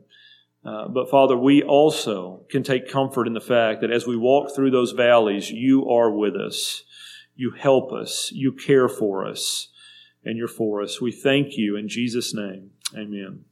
uh, 0.64 0.88
but 0.88 1.10
Father, 1.10 1.36
we 1.36 1.62
also 1.62 2.44
can 2.50 2.62
take 2.62 2.90
comfort 2.90 3.26
in 3.26 3.32
the 3.32 3.40
fact 3.40 3.80
that 3.80 3.90
as 3.90 4.06
we 4.06 4.16
walk 4.16 4.54
through 4.54 4.70
those 4.70 4.92
valleys, 4.92 5.50
you 5.50 5.88
are 5.88 6.10
with 6.10 6.36
us. 6.36 6.82
You 7.34 7.52
help 7.52 7.92
us. 7.92 8.30
You 8.32 8.52
care 8.52 8.88
for 8.88 9.26
us. 9.26 9.68
And 10.22 10.36
you're 10.36 10.48
for 10.48 10.82
us. 10.82 11.00
We 11.00 11.12
thank 11.12 11.56
you 11.56 11.76
in 11.76 11.88
Jesus' 11.88 12.34
name. 12.34 12.72
Amen. 12.94 13.44